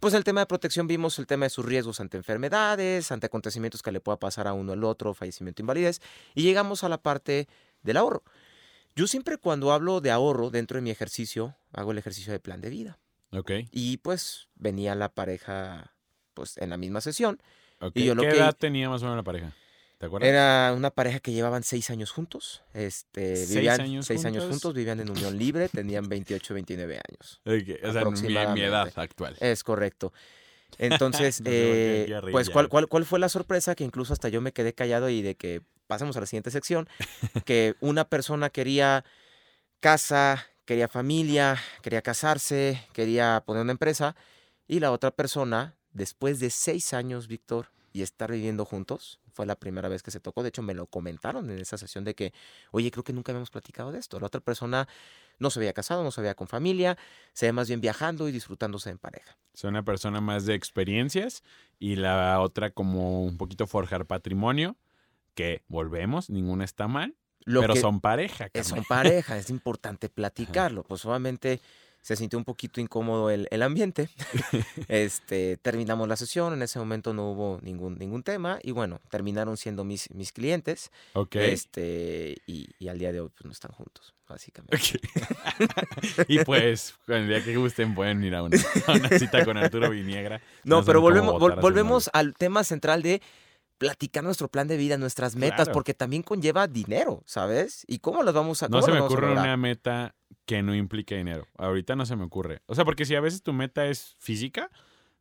pues 0.00 0.12
el 0.14 0.24
tema 0.24 0.40
de 0.40 0.46
protección 0.46 0.86
vimos 0.86 1.18
el 1.18 1.26
tema 1.26 1.46
de 1.46 1.50
sus 1.50 1.64
riesgos 1.64 2.00
ante 2.00 2.16
enfermedades, 2.18 3.10
ante 3.12 3.26
acontecimientos 3.26 3.82
que 3.82 3.92
le 3.92 4.00
pueda 4.00 4.18
pasar 4.18 4.48
a 4.48 4.52
uno 4.52 4.72
al 4.72 4.84
otro, 4.84 5.14
fallecimiento, 5.14 5.62
invalidez, 5.62 6.00
y 6.34 6.42
llegamos 6.42 6.84
a 6.84 6.88
la 6.90 6.98
parte 7.00 7.48
del 7.82 7.96
ahorro. 7.96 8.22
Yo 8.94 9.06
siempre 9.06 9.38
cuando 9.38 9.72
hablo 9.72 10.02
de 10.02 10.10
ahorro 10.10 10.50
dentro 10.50 10.74
de 10.76 10.82
mi 10.82 10.90
ejercicio, 10.90 11.56
hago 11.72 11.92
el 11.92 11.98
ejercicio 11.98 12.32
de 12.32 12.40
plan 12.40 12.60
de 12.60 12.68
vida. 12.68 12.98
Ok. 13.30 13.50
Y 13.70 13.96
pues 13.98 14.48
venía 14.56 14.94
la 14.94 15.08
pareja 15.08 15.94
pues 16.34 16.58
en 16.58 16.68
la 16.68 16.76
misma 16.76 17.00
sesión. 17.00 17.40
Y 17.94 18.04
yo 18.04 18.14
lo 18.14 18.22
¿Qué 18.22 18.28
que- 18.28 18.36
edad 18.36 18.54
tenía 18.56 18.88
más 18.88 19.02
o 19.02 19.04
menos 19.06 19.16
la 19.16 19.22
pareja? 19.22 19.52
¿Te 19.98 20.06
acuerdas? 20.06 20.28
Era 20.28 20.74
una 20.76 20.90
pareja 20.90 21.20
que 21.20 21.32
llevaban 21.32 21.62
seis 21.62 21.88
años 21.90 22.10
juntos. 22.10 22.62
Este, 22.74 23.36
¿Seis 23.36 23.54
vivían 23.54 23.80
años 23.80 24.06
seis 24.06 24.24
años 24.24 24.42
juntos? 24.42 24.60
juntos, 24.62 24.74
vivían 24.74 24.98
en 24.98 25.10
unión 25.10 25.38
libre, 25.38 25.68
tenían 25.68 26.08
28, 26.08 26.54
29 26.54 27.00
años. 27.08 27.40
O 27.84 27.92
sea, 27.92 28.04
mi, 28.52 28.60
edad 28.62 28.88
actual. 28.96 29.36
Es 29.38 29.62
correcto. 29.62 30.12
Entonces, 30.78 31.40
eh, 31.44 32.12
pues. 32.32 32.50
¿cuál, 32.50 32.68
cuál, 32.68 32.88
cuál 32.88 33.04
fue 33.04 33.20
la 33.20 33.28
sorpresa? 33.28 33.74
Que 33.76 33.84
incluso 33.84 34.12
hasta 34.12 34.28
yo 34.28 34.40
me 34.40 34.52
quedé 34.52 34.72
callado 34.74 35.08
y 35.08 35.22
de 35.22 35.36
que 35.36 35.62
pasamos 35.86 36.16
a 36.16 36.20
la 36.20 36.26
siguiente 36.26 36.50
sección, 36.50 36.88
que 37.44 37.74
una 37.80 38.04
persona 38.08 38.50
quería 38.50 39.04
casa, 39.80 40.46
quería 40.64 40.88
familia, 40.88 41.58
quería 41.82 42.02
casarse, 42.02 42.82
quería 42.92 43.42
poner 43.44 43.62
una 43.62 43.72
empresa, 43.72 44.16
y 44.66 44.80
la 44.80 44.90
otra 44.90 45.10
persona, 45.10 45.74
después 45.92 46.40
de 46.40 46.50
seis 46.50 46.92
años, 46.94 47.26
Víctor, 47.26 47.68
y 47.92 48.02
estar 48.02 48.30
viviendo 48.30 48.64
juntos, 48.64 49.20
fue 49.32 49.46
la 49.46 49.56
primera 49.56 49.88
vez 49.88 50.02
que 50.02 50.10
se 50.10 50.20
tocó. 50.20 50.42
De 50.42 50.48
hecho, 50.48 50.62
me 50.62 50.74
lo 50.74 50.86
comentaron 50.86 51.50
en 51.50 51.58
esa 51.58 51.76
sesión 51.78 52.04
de 52.04 52.14
que, 52.14 52.32
oye, 52.70 52.90
creo 52.90 53.04
que 53.04 53.12
nunca 53.12 53.32
habíamos 53.32 53.50
platicado 53.50 53.92
de 53.92 53.98
esto. 53.98 54.18
La 54.18 54.26
otra 54.26 54.40
persona 54.40 54.88
no 55.38 55.50
se 55.50 55.58
había 55.58 55.72
casado, 55.72 56.02
no 56.02 56.10
se 56.10 56.20
había 56.20 56.34
con 56.34 56.48
familia, 56.48 56.96
se 57.32 57.46
ve 57.46 57.52
más 57.52 57.68
bien 57.68 57.80
viajando 57.80 58.28
y 58.28 58.32
disfrutándose 58.32 58.90
en 58.90 58.98
pareja. 58.98 59.36
Es 59.52 59.64
una 59.64 59.82
persona 59.82 60.20
más 60.20 60.46
de 60.46 60.54
experiencias 60.54 61.42
y 61.78 61.96
la 61.96 62.40
otra 62.40 62.70
como 62.70 63.24
un 63.24 63.36
poquito 63.36 63.66
forjar 63.66 64.06
patrimonio, 64.06 64.76
que 65.34 65.62
volvemos, 65.68 66.30
ninguna 66.30 66.64
está 66.64 66.88
mal, 66.88 67.16
pero 67.44 67.74
son 67.76 68.00
pareja. 68.00 68.48
Son 68.62 68.84
pareja, 68.84 69.36
es 69.36 69.50
importante 69.50 70.08
platicarlo. 70.08 70.84
Pues 70.84 71.04
obviamente 71.04 71.60
se 72.02 72.16
sintió 72.16 72.38
un 72.38 72.44
poquito 72.44 72.80
incómodo 72.80 73.30
el, 73.30 73.46
el 73.50 73.62
ambiente. 73.62 74.08
este, 74.88 75.56
terminamos 75.56 76.08
la 76.08 76.16
sesión, 76.16 76.52
en 76.52 76.62
ese 76.62 76.78
momento 76.78 77.14
no 77.14 77.30
hubo 77.30 77.60
ningún, 77.62 77.96
ningún 77.96 78.24
tema 78.24 78.58
y 78.62 78.72
bueno, 78.72 79.00
terminaron 79.08 79.56
siendo 79.56 79.84
mis, 79.84 80.10
mis 80.10 80.32
clientes. 80.32 80.90
Ok. 81.14 81.36
Este, 81.36 82.36
y, 82.46 82.68
y 82.78 82.88
al 82.88 82.98
día 82.98 83.12
de 83.12 83.20
hoy 83.20 83.30
pues 83.30 83.46
no 83.46 83.52
están 83.52 83.70
juntos, 83.70 84.14
básicamente. 84.28 84.78
y 86.28 86.44
pues, 86.44 86.94
el 87.06 87.28
día 87.28 87.42
que 87.42 87.56
gusten 87.56 87.94
pueden 87.94 88.22
ir 88.24 88.34
a 88.34 88.42
una, 88.42 88.58
cita 89.18 89.44
con 89.44 89.56
Arturo 89.56 89.88
Viniegra. 89.90 90.42
No, 90.64 90.84
pero 90.84 91.00
volvemos, 91.00 91.38
volvemos 91.38 92.10
al 92.12 92.34
tema 92.34 92.64
central 92.64 93.02
de 93.02 93.22
platicar 93.78 94.22
nuestro 94.22 94.46
plan 94.46 94.68
de 94.68 94.76
vida, 94.76 94.96
nuestras 94.96 95.34
metas, 95.34 95.68
porque 95.68 95.92
también 95.92 96.22
conlleva 96.22 96.68
dinero, 96.68 97.22
¿sabes? 97.26 97.84
¿Y 97.88 97.98
cómo 97.98 98.22
las 98.22 98.32
vamos 98.32 98.62
a 98.62 98.68
No 98.68 98.80
se 98.80 98.92
me 98.92 99.00
ocurre 99.00 99.32
una 99.32 99.56
meta 99.56 100.14
que 100.52 100.62
no 100.62 100.74
implique 100.74 101.16
dinero. 101.16 101.48
Ahorita 101.56 101.96
no 101.96 102.04
se 102.04 102.14
me 102.14 102.24
ocurre. 102.24 102.60
O 102.66 102.74
sea, 102.74 102.84
porque 102.84 103.06
si 103.06 103.14
a 103.14 103.22
veces 103.22 103.42
tu 103.42 103.54
meta 103.54 103.86
es 103.86 104.16
física, 104.18 104.70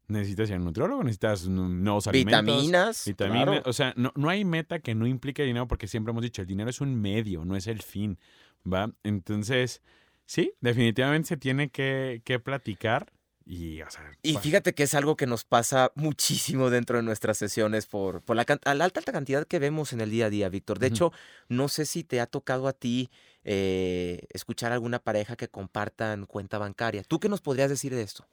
necesitas 0.10 0.50
ir 0.50 0.56
a 0.56 0.58
un 0.58 0.66
nutriólogo, 0.66 1.04
necesitas 1.04 1.48
nuevos 1.48 2.06
alimentos. 2.08 2.42
Vitaminas. 2.42 3.06
Vitaminas. 3.06 3.62
O 3.64 3.72
sea, 3.72 3.94
no, 3.96 4.12
no 4.18 4.30
hay 4.30 4.44
meta 4.44 4.80
que 4.80 4.94
no 4.94 5.08
implique 5.08 5.44
dinero 5.44 5.70
porque 5.70 5.88
siempre 5.88 6.12
hemos 6.12 6.24
dicho, 6.24 6.42
el 6.42 6.50
dinero 6.50 6.70
es 6.70 6.82
un 6.82 7.00
medio, 7.00 7.46
no 7.46 7.56
es 7.56 7.68
el 7.68 7.82
fin, 7.82 8.20
¿va? 8.66 8.92
Entonces, 9.04 9.82
sí, 10.26 10.52
definitivamente 10.60 11.30
se 11.30 11.38
tiene 11.38 11.70
que, 11.70 12.22
que 12.26 12.40
platicar 12.40 13.14
y, 13.46 13.82
y 14.22 14.38
fíjate 14.38 14.74
que 14.74 14.84
es 14.84 14.94
algo 14.94 15.18
que 15.18 15.26
nos 15.26 15.44
pasa 15.44 15.92
muchísimo 15.96 16.70
dentro 16.70 16.98
de 16.98 17.04
nuestras 17.04 17.38
sesiones 17.38 17.86
por, 17.86 18.22
por 18.22 18.36
la, 18.36 18.46
la, 18.64 18.86
alta 18.86 19.02
cantidad 19.02 19.48
que 19.48 19.60
vemos 19.60 19.94
en 19.94 20.02
el 20.02 20.12
día 20.12 20.28
a 20.28 20.30
día, 20.30 20.48
Víctor. 20.48 20.80
De 20.80 20.88
hecho, 20.88 21.12
no 21.50 21.68
sé 21.68 21.86
si 21.86 22.04
te 22.04 22.22
ha 22.22 22.28
tocado 22.28 22.68
a 22.68 22.74
ti 22.74 23.10
eh, 23.44 24.28
escuchar 24.32 24.72
alguna 24.72 25.00
pareja 25.00 25.36
que 25.36 25.48
compartan 25.48 26.26
cuenta 26.26 26.58
bancaria. 26.58 27.04
¿Tú 27.04 27.20
qué 27.20 27.30
nos 27.30 27.42
podrías 27.42 27.70
decir 27.70 27.94
de 27.94 28.02
esto? 28.02 28.28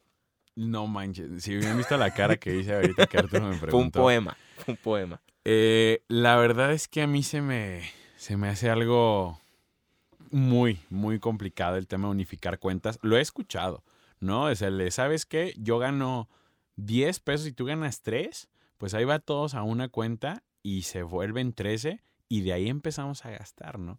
No 0.54 0.86
manches, 0.86 1.42
si 1.42 1.56
hubieran 1.56 1.76
visto 1.76 1.96
la 1.96 2.12
cara 2.12 2.36
que 2.36 2.56
hice 2.56 2.74
ahorita 2.74 3.06
que 3.06 3.18
Arturo 3.18 3.46
me 3.48 3.56
preguntó. 3.56 3.70
Fue 3.70 3.80
un 3.80 3.90
poema, 3.90 4.36
fue 4.56 4.72
un 4.72 4.78
poema. 4.78 5.20
Eh, 5.44 6.02
la 6.08 6.36
verdad 6.36 6.72
es 6.72 6.88
que 6.88 7.02
a 7.02 7.06
mí 7.06 7.22
se 7.22 7.40
me, 7.40 7.88
se 8.16 8.36
me 8.36 8.48
hace 8.48 8.68
algo 8.68 9.40
muy, 10.30 10.80
muy 10.90 11.20
complicado 11.20 11.76
el 11.76 11.86
tema 11.86 12.08
de 12.08 12.12
unificar 12.12 12.58
cuentas. 12.58 12.98
Lo 13.02 13.16
he 13.16 13.20
escuchado 13.20 13.84
¿no? 14.20 14.48
Es 14.48 14.62
el 14.62 14.78
de, 14.78 14.90
¿sabes 14.90 15.26
qué? 15.26 15.54
Yo 15.56 15.78
gano 15.78 16.28
10 16.76 17.20
pesos 17.20 17.46
y 17.46 17.52
tú 17.52 17.64
ganas 17.64 18.02
3, 18.02 18.48
pues 18.76 18.94
ahí 18.94 19.04
va 19.04 19.18
todos 19.18 19.54
a 19.54 19.62
una 19.62 19.88
cuenta 19.88 20.42
y 20.62 20.82
se 20.82 21.02
vuelven 21.02 21.52
13 21.52 22.02
y 22.28 22.42
de 22.42 22.52
ahí 22.52 22.68
empezamos 22.68 23.24
a 23.24 23.30
gastar, 23.30 23.78
¿no? 23.78 23.98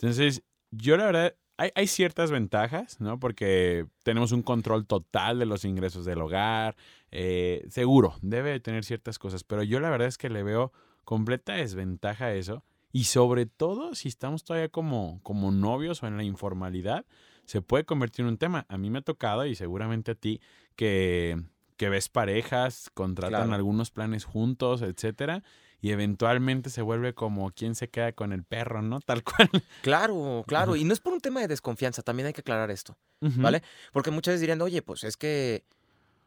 Entonces, 0.00 0.42
yo 0.70 0.96
la 0.96 1.04
verdad, 1.04 1.34
hay, 1.58 1.70
hay, 1.74 1.86
ciertas 1.86 2.30
ventajas, 2.30 3.00
¿no? 3.00 3.20
Porque 3.20 3.84
tenemos 4.02 4.32
un 4.32 4.42
control 4.42 4.86
total 4.86 5.38
de 5.38 5.44
los 5.44 5.66
ingresos 5.66 6.06
del 6.06 6.22
hogar, 6.22 6.74
eh, 7.10 7.66
seguro, 7.68 8.14
debe 8.22 8.50
de 8.50 8.60
tener 8.60 8.84
ciertas 8.84 9.18
cosas, 9.18 9.44
pero 9.44 9.62
yo 9.62 9.78
la 9.78 9.90
verdad 9.90 10.08
es 10.08 10.16
que 10.16 10.30
le 10.30 10.42
veo 10.42 10.72
completa 11.04 11.54
desventaja 11.54 12.26
a 12.26 12.34
eso. 12.34 12.64
Y 12.92 13.04
sobre 13.04 13.44
todo 13.46 13.94
si 13.94 14.08
estamos 14.08 14.42
todavía 14.42 14.68
como, 14.68 15.20
como 15.22 15.52
novios 15.52 16.02
o 16.02 16.06
en 16.06 16.16
la 16.16 16.24
informalidad, 16.24 17.04
se 17.44 17.62
puede 17.62 17.84
convertir 17.84 18.24
en 18.24 18.30
un 18.30 18.38
tema. 18.38 18.64
A 18.68 18.78
mí 18.78 18.90
me 18.90 19.00
ha 19.00 19.02
tocado 19.02 19.44
y 19.44 19.54
seguramente 19.54 20.12
a 20.12 20.14
ti 20.14 20.40
que, 20.76 21.40
que 21.80 21.88
ves 21.88 22.10
parejas, 22.10 22.90
contratan 22.92 23.54
algunos 23.54 23.90
planes 23.90 24.26
juntos, 24.26 24.82
etcétera, 24.82 25.42
y 25.80 25.92
eventualmente 25.92 26.68
se 26.68 26.82
vuelve 26.82 27.14
como 27.14 27.52
quien 27.52 27.74
se 27.74 27.88
queda 27.88 28.12
con 28.12 28.34
el 28.34 28.44
perro, 28.44 28.82
¿no? 28.82 29.00
Tal 29.00 29.24
cual. 29.24 29.48
Claro, 29.80 30.44
claro. 30.46 30.76
Y 30.76 30.84
no 30.84 30.92
es 30.92 31.00
por 31.00 31.14
un 31.14 31.20
tema 31.20 31.40
de 31.40 31.48
desconfianza, 31.48 32.02
también 32.02 32.26
hay 32.26 32.34
que 32.34 32.42
aclarar 32.42 32.70
esto, 32.70 32.98
¿vale? 33.20 33.62
Porque 33.94 34.10
muchas 34.10 34.32
veces 34.32 34.42
dirían, 34.42 34.60
oye, 34.60 34.82
pues 34.82 35.04
es 35.04 35.16
que 35.16 35.64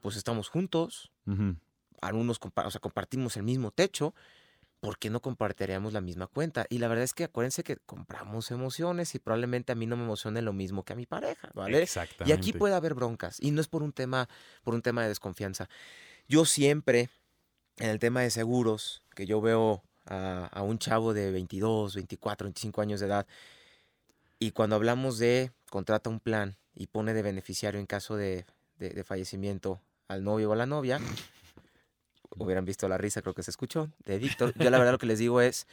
pues 0.02 0.16
estamos 0.16 0.50
juntos, 0.50 1.12
algunos 2.02 2.40
o 2.42 2.72
sea, 2.72 2.82
compartimos 2.82 3.38
el 3.38 3.44
mismo 3.44 3.70
techo, 3.70 4.16
¿por 4.84 4.98
qué 4.98 5.10
no 5.10 5.22
compartiríamos 5.22 5.94
la 5.94 6.02
misma 6.02 6.28
cuenta? 6.28 6.66
Y 6.70 6.80
la 6.80 6.90
verdad 6.90 7.06
es 7.06 7.14
que 7.14 7.24
acuérdense 7.24 7.64
que 7.64 7.78
compramos 7.78 8.52
emociones 8.52 9.16
y 9.16 9.20
probablemente 9.20 9.72
a 9.72 9.76
mí 9.76 9.86
no 9.86 9.96
me 9.96 10.04
emocione 10.04 10.42
lo 10.42 10.52
mismo 10.52 10.84
que 10.84 10.92
a 10.92 10.98
mi 10.98 11.06
pareja, 11.06 11.50
¿vale? 11.54 11.82
Exactamente. 11.82 12.30
Y 12.30 12.38
aquí 12.38 12.52
puede 12.52 12.76
haber 12.76 12.94
broncas 12.94 13.38
y 13.40 13.52
no 13.52 13.62
es 13.62 13.70
por 13.70 13.82
un 13.82 13.94
tema, 13.94 14.28
por 14.62 14.74
un 14.74 14.82
tema 14.82 15.04
de 15.04 15.08
desconfianza. 15.08 15.70
Yo 16.28 16.44
siempre, 16.44 17.10
en 17.78 17.92
el 17.92 18.00
tema 18.00 18.24
de 18.24 18.30
seguros, 18.30 19.04
que 19.16 19.26
yo 19.26 19.40
veo 19.40 19.84
a, 20.06 20.62
un 20.62 20.78
chavo 20.80 21.14
de 21.14 21.32
22, 21.32 21.96
24, 21.96 22.44
25 22.44 22.82
años 22.82 23.00
de 23.00 23.06
edad, 23.06 23.26
y 24.38 24.52
cuando 24.52 24.76
hablamos 24.76 25.18
de 25.18 25.54
contrata 25.70 26.10
un 26.10 26.20
plan 26.20 26.58
y 26.76 26.88
pone 26.88 27.14
de 27.14 27.22
beneficiario 27.22 27.80
en 27.80 27.86
caso 27.86 28.18
de, 28.18 28.46
de 28.76 29.02
fallecimiento 29.06 29.80
al 30.10 30.26
novio 30.26 30.50
o 30.50 30.54
a 30.54 30.58
la 30.58 30.66
novia, 30.66 31.00
hubieran 32.38 32.66
visto 32.66 32.88
la 32.88 32.98
risa, 32.98 33.22
creo 33.22 33.34
que 33.34 33.44
se 33.44 33.52
escuchó, 33.52 33.90
de 34.06 34.20
Víctor. 34.20 34.54
Yo 34.58 34.70
la 34.70 34.78
verdad 34.78 34.94
lo 34.94 34.98
que 34.98 35.06
les 35.06 35.20
digo 35.20 35.42
es, 35.42 35.68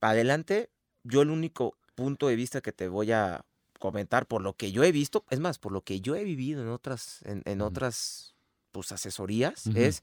adelante, 0.00 0.70
yo 1.04 1.22
el 1.22 1.30
único 1.30 1.76
punto 1.94 2.28
de 2.28 2.36
vista 2.36 2.60
que 2.60 2.72
te 2.72 2.88
voy 2.88 3.12
a 3.12 3.44
comentar 3.78 4.26
por 4.26 4.42
lo 4.42 4.54
que 4.54 4.72
yo 4.72 4.84
he 4.84 4.92
visto, 4.92 5.24
es 5.30 5.40
más, 5.40 5.58
por 5.58 5.72
lo 5.72 5.82
que 5.82 6.00
yo 6.00 6.14
he 6.14 6.24
vivido 6.24 6.62
en 6.62 6.68
otras, 6.68 7.20
en, 7.24 7.60
otras 7.60 8.34
pues, 8.70 8.92
asesorías, 8.92 9.66
es 9.74 10.02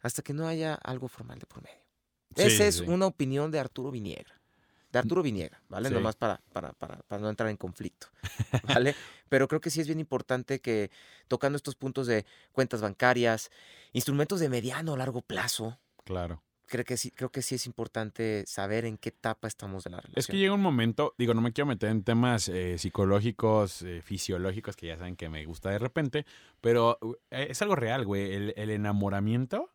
hasta 0.00 0.22
que 0.22 0.34
no 0.34 0.46
haya 0.46 0.74
algo 0.74 1.08
formal 1.08 1.38
de 1.38 1.46
por 1.46 1.62
medio. 1.62 1.78
Esa 2.36 2.66
es 2.66 2.80
una 2.80 3.06
opinión 3.06 3.50
de 3.50 3.60
Arturo 3.60 3.90
Viniegra 3.90 4.43
de 4.94 5.00
Arturo 5.00 5.22
Viniegra, 5.22 5.60
¿vale? 5.68 5.90
Nomás 5.90 6.14
para, 6.14 6.40
para, 6.52 6.72
para, 6.72 6.98
para, 6.98 7.20
no 7.20 7.28
entrar 7.28 7.50
en 7.50 7.56
conflicto, 7.56 8.06
¿vale? 8.68 8.94
Pero 9.28 9.48
creo 9.48 9.60
que 9.60 9.68
sí 9.68 9.80
es 9.80 9.88
bien 9.88 9.98
importante 9.98 10.60
que 10.60 10.92
tocando 11.26 11.56
estos 11.56 11.74
puntos 11.74 12.06
de 12.06 12.24
cuentas 12.52 12.80
bancarias, 12.80 13.50
instrumentos 13.92 14.38
de 14.38 14.48
mediano 14.48 14.92
o 14.92 14.96
largo 14.96 15.20
plazo. 15.20 15.78
Claro. 16.04 16.42
Creo 16.66 16.84
que, 16.84 16.96
sí, 16.96 17.10
creo 17.10 17.30
que 17.30 17.42
sí 17.42 17.56
es 17.56 17.66
importante 17.66 18.44
saber 18.46 18.84
en 18.84 18.96
qué 18.96 19.08
etapa 19.08 19.48
estamos 19.48 19.82
de 19.82 19.90
la 19.90 19.96
relación. 19.96 20.18
Es 20.18 20.28
que 20.28 20.38
llega 20.38 20.54
un 20.54 20.62
momento, 20.62 21.14
digo, 21.18 21.34
no 21.34 21.40
me 21.40 21.52
quiero 21.52 21.66
meter 21.66 21.90
en 21.90 22.04
temas 22.04 22.48
eh, 22.48 22.78
psicológicos, 22.78 23.82
eh, 23.82 24.00
fisiológicos, 24.00 24.76
que 24.76 24.86
ya 24.86 24.96
saben 24.96 25.16
que 25.16 25.28
me 25.28 25.44
gusta 25.44 25.70
de 25.70 25.80
repente, 25.80 26.24
pero 26.60 26.98
eh, 27.32 27.48
es 27.50 27.60
algo 27.62 27.74
real, 27.74 28.04
güey. 28.06 28.32
El, 28.32 28.54
el 28.56 28.70
enamoramiento 28.70 29.70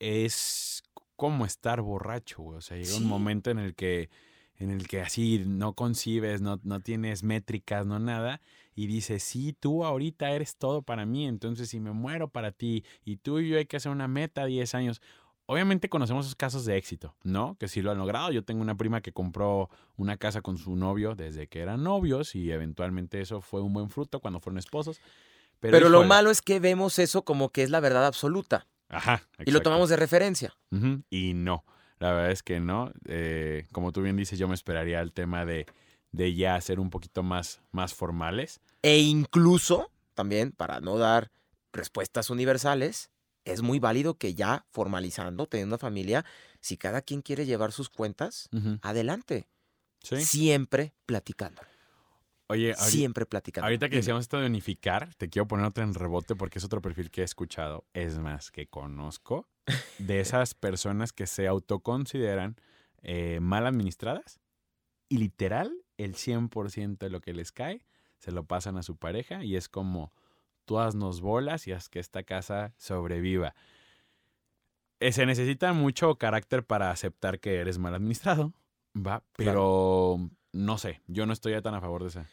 es 0.00 0.82
como 1.14 1.46
estar 1.46 1.80
borracho, 1.80 2.42
güey. 2.42 2.58
O 2.58 2.60
sea, 2.60 2.76
llega 2.76 2.96
un 2.96 3.06
momento 3.06 3.50
en 3.50 3.58
el 3.60 3.76
que 3.76 4.10
en 4.58 4.70
el 4.70 4.88
que 4.88 5.00
así 5.00 5.44
no 5.46 5.72
concibes, 5.74 6.40
no, 6.40 6.60
no 6.64 6.80
tienes 6.80 7.22
métricas, 7.22 7.86
no 7.86 7.98
nada, 7.98 8.40
y 8.74 8.86
dices, 8.86 9.22
sí, 9.22 9.56
tú 9.58 9.84
ahorita 9.84 10.30
eres 10.30 10.56
todo 10.56 10.82
para 10.82 11.06
mí, 11.06 11.26
entonces 11.26 11.68
si 11.70 11.80
me 11.80 11.92
muero 11.92 12.28
para 12.28 12.52
ti, 12.52 12.84
y 13.04 13.16
tú 13.16 13.38
y 13.38 13.48
yo 13.48 13.58
hay 13.58 13.66
que 13.66 13.76
hacer 13.76 13.92
una 13.92 14.08
meta 14.08 14.44
10 14.46 14.74
años. 14.74 15.00
Obviamente 15.46 15.88
conocemos 15.88 16.26
esos 16.26 16.34
casos 16.34 16.66
de 16.66 16.76
éxito, 16.76 17.14
¿no? 17.22 17.56
Que 17.58 17.68
sí 17.68 17.80
lo 17.80 17.90
han 17.90 17.96
logrado. 17.96 18.30
Yo 18.32 18.44
tengo 18.44 18.60
una 18.60 18.76
prima 18.76 19.00
que 19.00 19.12
compró 19.12 19.70
una 19.96 20.18
casa 20.18 20.42
con 20.42 20.58
su 20.58 20.76
novio 20.76 21.14
desde 21.14 21.46
que 21.46 21.60
eran 21.60 21.82
novios 21.82 22.34
y 22.34 22.52
eventualmente 22.52 23.20
eso 23.22 23.40
fue 23.40 23.62
un 23.62 23.72
buen 23.72 23.88
fruto 23.88 24.20
cuando 24.20 24.40
fueron 24.40 24.58
esposos. 24.58 25.00
Pero, 25.60 25.88
lo 25.88 26.04
malo 26.04 26.30
es 26.30 26.42
que 26.42 26.60
vemos 26.60 26.98
eso 26.98 27.24
como 27.24 27.48
que 27.48 27.62
es 27.62 27.70
la 27.70 27.80
verdad 27.80 28.06
absoluta. 28.06 28.66
Ajá. 28.90 29.22
Y 29.44 29.50
lo 29.50 29.60
tomamos 29.62 29.88
de 29.88 29.96
referencia. 29.96 30.54
Y 31.10 31.32
no. 31.34 31.64
La 31.98 32.12
verdad 32.12 32.30
es 32.30 32.42
que 32.42 32.60
no. 32.60 32.92
Eh, 33.06 33.66
como 33.72 33.92
tú 33.92 34.02
bien 34.02 34.16
dices, 34.16 34.38
yo 34.38 34.48
me 34.48 34.54
esperaría 34.54 35.00
el 35.00 35.12
tema 35.12 35.44
de, 35.44 35.66
de 36.12 36.34
ya 36.34 36.60
ser 36.60 36.80
un 36.80 36.90
poquito 36.90 37.22
más, 37.22 37.60
más 37.72 37.94
formales. 37.94 38.60
E 38.82 38.98
incluso, 38.98 39.90
también, 40.14 40.52
para 40.52 40.80
no 40.80 40.98
dar 40.98 41.30
respuestas 41.72 42.30
universales, 42.30 43.10
es 43.44 43.62
muy 43.62 43.78
válido 43.78 44.14
que 44.14 44.34
ya 44.34 44.66
formalizando, 44.70 45.46
teniendo 45.46 45.74
una 45.74 45.78
familia, 45.78 46.24
si 46.60 46.76
cada 46.76 47.02
quien 47.02 47.22
quiere 47.22 47.46
llevar 47.46 47.72
sus 47.72 47.88
cuentas, 47.88 48.48
adelante. 48.82 49.48
Siempre 50.00 50.94
platicando. 51.06 51.60
Oye, 52.48 52.74
siempre 52.74 53.26
platicando. 53.26 53.66
Ahorita 53.66 53.88
que 53.88 53.96
decíamos 53.96 54.22
esto 54.22 54.40
de 54.40 54.46
unificar, 54.46 55.14
te 55.14 55.28
quiero 55.28 55.46
poner 55.46 55.66
otra 55.66 55.84
en 55.84 55.94
rebote 55.94 56.34
porque 56.34 56.58
es 56.58 56.64
otro 56.64 56.80
perfil 56.80 57.10
que 57.10 57.20
he 57.20 57.24
escuchado. 57.24 57.84
Es 57.92 58.18
más, 58.18 58.50
que 58.50 58.66
conozco 58.66 59.48
de 59.98 60.20
esas 60.20 60.54
personas 60.54 61.12
que 61.12 61.26
se 61.26 61.46
autoconsideran 61.46 62.56
eh, 63.02 63.38
mal 63.40 63.66
administradas 63.66 64.40
y 65.08 65.18
literal 65.18 65.72
el 65.98 66.14
100% 66.14 66.98
de 66.98 67.10
lo 67.10 67.20
que 67.20 67.34
les 67.34 67.52
cae 67.52 67.84
se 68.18 68.32
lo 68.32 68.44
pasan 68.44 68.76
a 68.76 68.82
su 68.82 68.96
pareja 68.96 69.44
y 69.44 69.56
es 69.56 69.68
como 69.68 70.12
tú 70.64 70.78
haznos 70.78 71.20
bolas 71.20 71.66
y 71.66 71.72
haz 71.72 71.88
que 71.88 71.98
esta 71.98 72.22
casa 72.22 72.74
sobreviva. 72.76 73.54
eh, 75.00 75.12
se 75.12 75.26
necesita 75.26 75.72
mucho 75.72 76.16
carácter 76.16 76.64
para 76.64 76.90
aceptar 76.90 77.40
que 77.40 77.56
eres 77.56 77.78
mal 77.78 77.94
administrado, 77.94 78.52
va, 78.94 79.22
pero 79.36 80.18
no 80.52 80.78
sé, 80.78 81.02
yo 81.06 81.26
no 81.26 81.32
estoy 81.32 81.60
tan 81.62 81.74
a 81.74 81.80
favor 81.80 82.02
de 82.02 82.08
eso. 82.08 82.24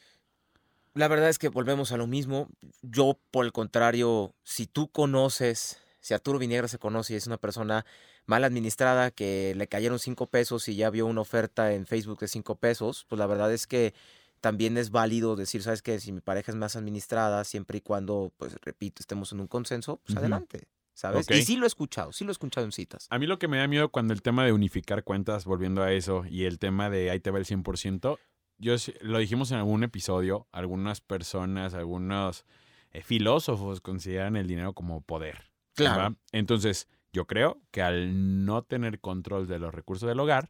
La 0.94 1.08
verdad 1.08 1.30
es 1.30 1.38
que 1.40 1.50
volvemos 1.50 1.92
a 1.92 1.98
lo 1.98 2.08
mismo. 2.08 2.48
Yo, 2.82 3.20
por 3.32 3.46
el 3.46 3.52
contrario, 3.52 4.34
si 4.44 4.66
tú 4.66 4.88
conoces, 4.88 5.78
si 6.00 6.14
Arturo 6.14 6.40
Viniegra 6.40 6.70
se 6.70 6.80
conoce 6.80 7.14
y 7.14 7.18
es 7.18 7.28
una 7.28 7.38
persona 7.38 7.86
mal 8.26 8.44
administrada 8.44 9.12
que 9.12 9.54
le 9.56 9.68
cayeron 9.68 10.00
cinco 10.00 10.28
pesos 10.28 10.68
y 10.70 10.76
ya 10.76 10.90
vio 10.90 11.06
una 11.06 11.22
oferta 11.22 11.74
en 11.74 11.86
Facebook 11.86 12.20
de 12.20 12.28
cinco 12.28 12.56
pesos, 12.56 13.06
pues 13.10 13.20
la 13.20 13.28
verdad 13.28 13.52
es 13.52 13.68
que 13.68 13.94
también 14.40 14.78
es 14.78 14.92
válido 14.92 15.36
decir, 15.36 15.64
¿sabes 15.64 15.82
qué? 15.82 16.00
Si 16.00 16.12
mi 16.12 16.22
pareja 16.22 16.52
es 16.52 16.56
más 16.56 16.76
administrada, 16.76 17.44
siempre 17.44 17.80
y 17.80 17.82
cuando, 17.82 18.32
pues 18.38 18.56
repito, 18.62 19.02
estemos 19.02 19.32
en 19.32 19.42
un 19.42 19.48
consenso, 19.48 19.98
pues 20.06 20.18
adelante, 20.18 20.68
¿sabes? 20.96 21.30
Y 21.30 21.44
sí 21.44 21.58
lo 21.58 21.66
he 21.66 21.68
escuchado, 21.68 22.12
sí 22.12 22.24
lo 22.24 22.32
he 22.32 22.34
escuchado 22.34 22.66
en 22.66 22.72
citas. 22.72 23.06
A 23.12 23.20
mí 23.20 23.28
lo 23.28 23.38
que 23.38 23.48
me 23.48 23.58
da 23.58 23.68
miedo 23.68 23.90
cuando 23.90 24.14
el 24.14 24.24
tema 24.24 24.44
de 24.44 24.54
unificar 24.54 25.04
cuentas, 25.04 25.46
volviendo 25.46 25.84
a 25.84 25.92
eso, 25.92 26.26
y 26.28 26.46
el 26.46 26.58
tema 26.58 26.90
de 26.90 27.12
ahí 27.12 27.20
te 27.20 27.30
va 27.30 27.38
el 27.38 27.46
100%, 27.46 28.18
yo 28.58 28.76
lo 29.02 29.20
dijimos 29.20 29.52
en 29.52 29.58
algún 29.58 29.84
episodio, 29.84 30.48
algunas 30.52 31.02
personas, 31.02 31.74
algunos 31.74 32.46
eh, 32.92 33.04
filósofos 33.04 33.82
consideran 33.82 34.38
el 34.38 34.48
dinero 34.48 34.74
como 34.74 35.02
poder. 35.02 35.52
Claro. 35.74 36.16
Entonces, 36.32 36.88
yo 37.12 37.28
creo 37.28 37.62
que 37.72 37.82
al 37.82 38.46
no 38.46 38.64
tener 38.64 39.00
control 39.02 39.48
de 39.48 39.60
los 39.60 39.74
recursos 39.74 40.08
del 40.08 40.20
hogar, 40.20 40.50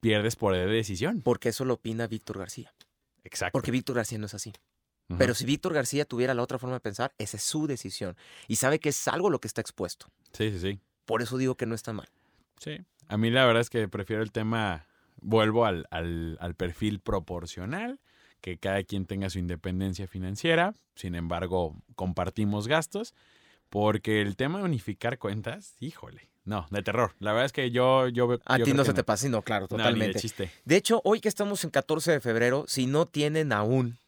pierdes 0.00 0.34
poder 0.34 0.68
de 0.68 0.74
decisión. 0.74 1.22
Porque 1.22 1.50
eso 1.50 1.64
lo 1.64 1.74
opina 1.74 2.08
Víctor 2.08 2.38
García. 2.38 2.74
Exacto. 3.22 3.52
Porque 3.52 3.70
Víctor 3.70 3.96
García 3.96 4.18
no 4.18 4.26
es 4.26 4.34
así. 4.34 4.52
Pero 5.18 5.34
si 5.34 5.44
Víctor 5.44 5.74
García 5.74 6.06
tuviera 6.06 6.32
la 6.32 6.42
otra 6.42 6.58
forma 6.58 6.76
de 6.76 6.80
pensar, 6.80 7.12
esa 7.18 7.36
es 7.36 7.42
su 7.42 7.66
decisión. 7.66 8.16
Y 8.48 8.56
sabe 8.56 8.78
que 8.78 8.88
es 8.88 9.08
algo 9.08 9.28
lo 9.28 9.40
que 9.40 9.46
está 9.48 9.60
expuesto. 9.60 10.06
Sí, 10.32 10.50
sí, 10.52 10.58
sí. 10.58 10.80
Por 11.04 11.20
eso 11.20 11.36
digo 11.36 11.54
que 11.54 11.66
no 11.66 11.74
está 11.74 11.92
mal. 11.92 12.08
Sí. 12.58 12.78
A 13.08 13.18
mí 13.18 13.30
la 13.30 13.44
verdad 13.44 13.60
es 13.60 13.68
que 13.68 13.88
prefiero 13.88 14.22
el 14.22 14.32
tema, 14.32 14.86
vuelvo 15.20 15.66
al, 15.66 15.86
al, 15.90 16.38
al 16.40 16.54
perfil 16.54 17.00
proporcional, 17.00 18.00
que 18.40 18.56
cada 18.56 18.82
quien 18.84 19.04
tenga 19.04 19.28
su 19.28 19.38
independencia 19.38 20.06
financiera, 20.06 20.74
sin 20.94 21.14
embargo, 21.14 21.76
compartimos 21.94 22.66
gastos, 22.66 23.14
porque 23.68 24.20
el 24.22 24.36
tema 24.36 24.58
de 24.58 24.64
unificar 24.64 25.18
cuentas, 25.18 25.74
híjole, 25.78 26.30
no, 26.44 26.66
de 26.70 26.82
terror. 26.82 27.14
La 27.20 27.32
verdad 27.32 27.46
es 27.46 27.52
que 27.52 27.70
yo, 27.70 28.08
yo. 28.08 28.38
A 28.46 28.58
yo 28.58 28.64
ti 28.64 28.72
no 28.72 28.84
se 28.84 28.92
te 28.94 29.04
pasa, 29.04 29.28
no, 29.28 29.42
claro, 29.42 29.66
No, 29.70 29.76
ni 29.76 29.82
de 29.82 29.84
totalmente. 29.90 30.20
chiste. 30.20 30.50
De 30.64 30.76
hecho, 30.76 31.00
hoy 31.04 31.20
que 31.20 31.28
estamos 31.28 31.62
en 31.64 31.70
14 31.70 32.12
de 32.12 32.20
febrero, 32.20 32.64
si 32.66 32.86
no 32.86 33.06
tienen 33.06 33.52
aún 33.52 33.98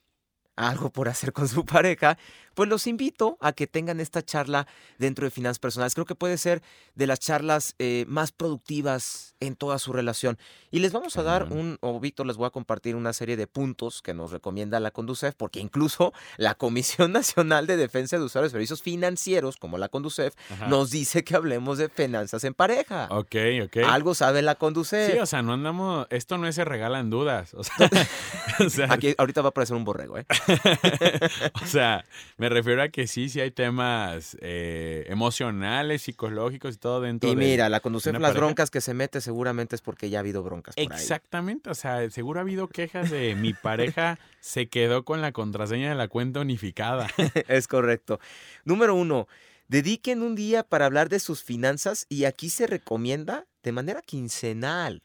algo 0.57 0.91
por 0.91 1.09
hacer 1.09 1.33
con 1.33 1.49
su 1.49 1.65
pareja, 1.65 2.19
pues 2.55 2.69
los 2.69 2.87
invito 2.87 3.37
a 3.41 3.53
que 3.53 3.67
tengan 3.67 4.01
esta 4.01 4.23
charla 4.23 4.67
dentro 4.99 5.25
de 5.25 5.31
finanzas 5.31 5.59
personales. 5.59 5.95
Creo 5.95 6.07
que 6.07 6.15
puede 6.15 6.39
ser 6.39 6.63
de 6.95 7.07
las 7.07 7.21
charlas 7.21 7.75
eh, 7.79 8.05
más 8.09 8.33
productivas 8.33 9.35
en 9.41 9.57
toda 9.57 9.79
su 9.79 9.93
relación. 9.93 10.39
Y 10.71 10.79
les 10.79 10.93
vamos 10.93 11.17
a 11.17 11.23
dar 11.23 11.53
un, 11.53 11.79
o 11.81 11.99
Víctor 12.01 12.27
les 12.27 12.37
voy 12.37 12.47
a 12.47 12.51
compartir 12.51 12.97
una 12.97 13.13
serie 13.13 13.37
de 13.37 13.47
puntos 13.47 14.03
que 14.03 14.15
nos 14.15 14.31
recomienda 14.31 14.81
la 14.81 14.91
Conducef, 14.91 15.35
porque 15.35 15.61
incluso 15.61 16.13
la 16.37 16.55
Comisión 16.55 17.13
Nacional 17.13 17.67
de 17.67 17.77
Defensa 17.77 18.19
de 18.19 18.25
Usuarios 18.25 18.53
de 18.53 18.57
Servicios 18.57 18.83
Financieros, 18.83 19.57
como 19.57 19.77
la 19.77 19.89
Conducef, 19.89 20.35
Ajá. 20.51 20.69
nos 20.69 20.91
dice 20.91 21.25
que 21.25 21.35
hablemos 21.35 21.79
de 21.79 21.89
finanzas 21.89 22.45
en 22.45 22.55
pareja. 22.55 23.09
Ok, 23.11 23.35
ok. 23.65 23.77
Algo 23.87 24.15
sabe 24.15 24.43
la 24.43 24.55
Conducef. 24.55 25.13
Sí, 25.13 25.19
o 25.19 25.27
sea, 25.27 25.43
no 25.43 25.53
andamos... 25.53 26.07
Esto 26.11 26.39
no 26.39 26.47
es 26.47 26.55
se 26.55 26.65
regalan 26.65 27.11
dudas. 27.11 27.53
O 27.55 27.65
sea, 27.65 27.75
o 28.65 28.71
sea, 28.71 28.93
Aquí 28.93 29.15
ahorita 29.19 29.43
va 29.43 29.49
a 29.49 29.51
aparecer 29.51 29.77
un 29.77 29.85
borrego, 29.85 30.19
¿eh? 30.19 30.27
o 31.63 31.67
sea, 31.67 32.05
me 32.37 32.49
refiero 32.49 32.83
a 32.83 32.89
que 32.89 33.07
sí, 33.07 33.29
sí 33.29 33.41
hay 33.41 33.51
temas 33.51 34.37
eh, 34.41 35.05
emocionales, 35.09 36.03
psicológicos 36.03 36.75
y 36.75 36.79
todo 36.79 37.01
dentro 37.01 37.31
Y 37.31 37.35
de- 37.35 37.45
mira, 37.45 37.69
la 37.69 37.81
Conducef, 37.81 38.11
una 38.11 38.19
las 38.21 38.31
pareja. 38.31 38.45
broncas 38.47 38.71
que 38.71 38.81
se 38.81 38.95
mete 38.95 39.21
seguramente 39.21 39.75
es 39.77 39.83
porque 39.83 40.11
ya 40.11 40.19
ha 40.19 40.21
habido 40.21 40.43
broncas 40.43 40.75
por 40.77 40.93
ahí. 40.93 41.01
Exactamente, 41.01 41.71
o 41.71 41.75
sea, 41.75 42.11
seguro 42.11 42.41
ha 42.41 42.43
habido 42.43 42.69
quejas 42.69 43.11
de 43.11 43.35
mi 43.35 43.53
pareja 43.55 44.19
se 44.41 44.69
quedó 44.69 45.05
con 45.05 45.21
la 45.23 45.33
contraseña 45.33 45.89
de 45.91 45.95
la 45.95 46.09
cuenta 46.09 46.41
unificada. 46.41 47.09
es 47.49 47.69
correcto. 47.69 48.21
Número 48.65 48.95
uno, 48.95 49.27
dediquen 49.69 50.23
un 50.23 50.35
día 50.35 50.63
para 50.63 50.87
hablar 50.87 51.09
de 51.09 51.21
sus 51.21 51.43
finanzas 51.43 52.07
y 52.09 52.25
aquí 52.25 52.51
se 52.51 52.67
recomienda 52.67 53.47
de 53.63 53.73
manera 53.73 54.03
quincenal. 54.03 55.03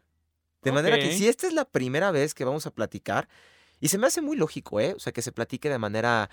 De 0.62 0.74
manera 0.74 1.00
que 1.00 1.14
si 1.14 1.26
esta 1.30 1.48
es 1.48 1.54
la 1.54 1.64
primera 1.64 2.12
vez 2.12 2.34
que 2.34 2.44
vamos 2.44 2.66
a 2.68 2.72
platicar, 2.72 3.30
y 3.80 3.88
se 3.88 3.98
me 3.98 4.08
hace 4.08 4.22
muy 4.22 4.38
lógico, 4.38 4.80
¿eh? 4.80 4.94
O 4.96 5.00
sea, 5.00 5.14
que 5.14 5.22
se 5.22 5.32
platique 5.32 5.70
de 5.70 5.78
manera 5.78 6.30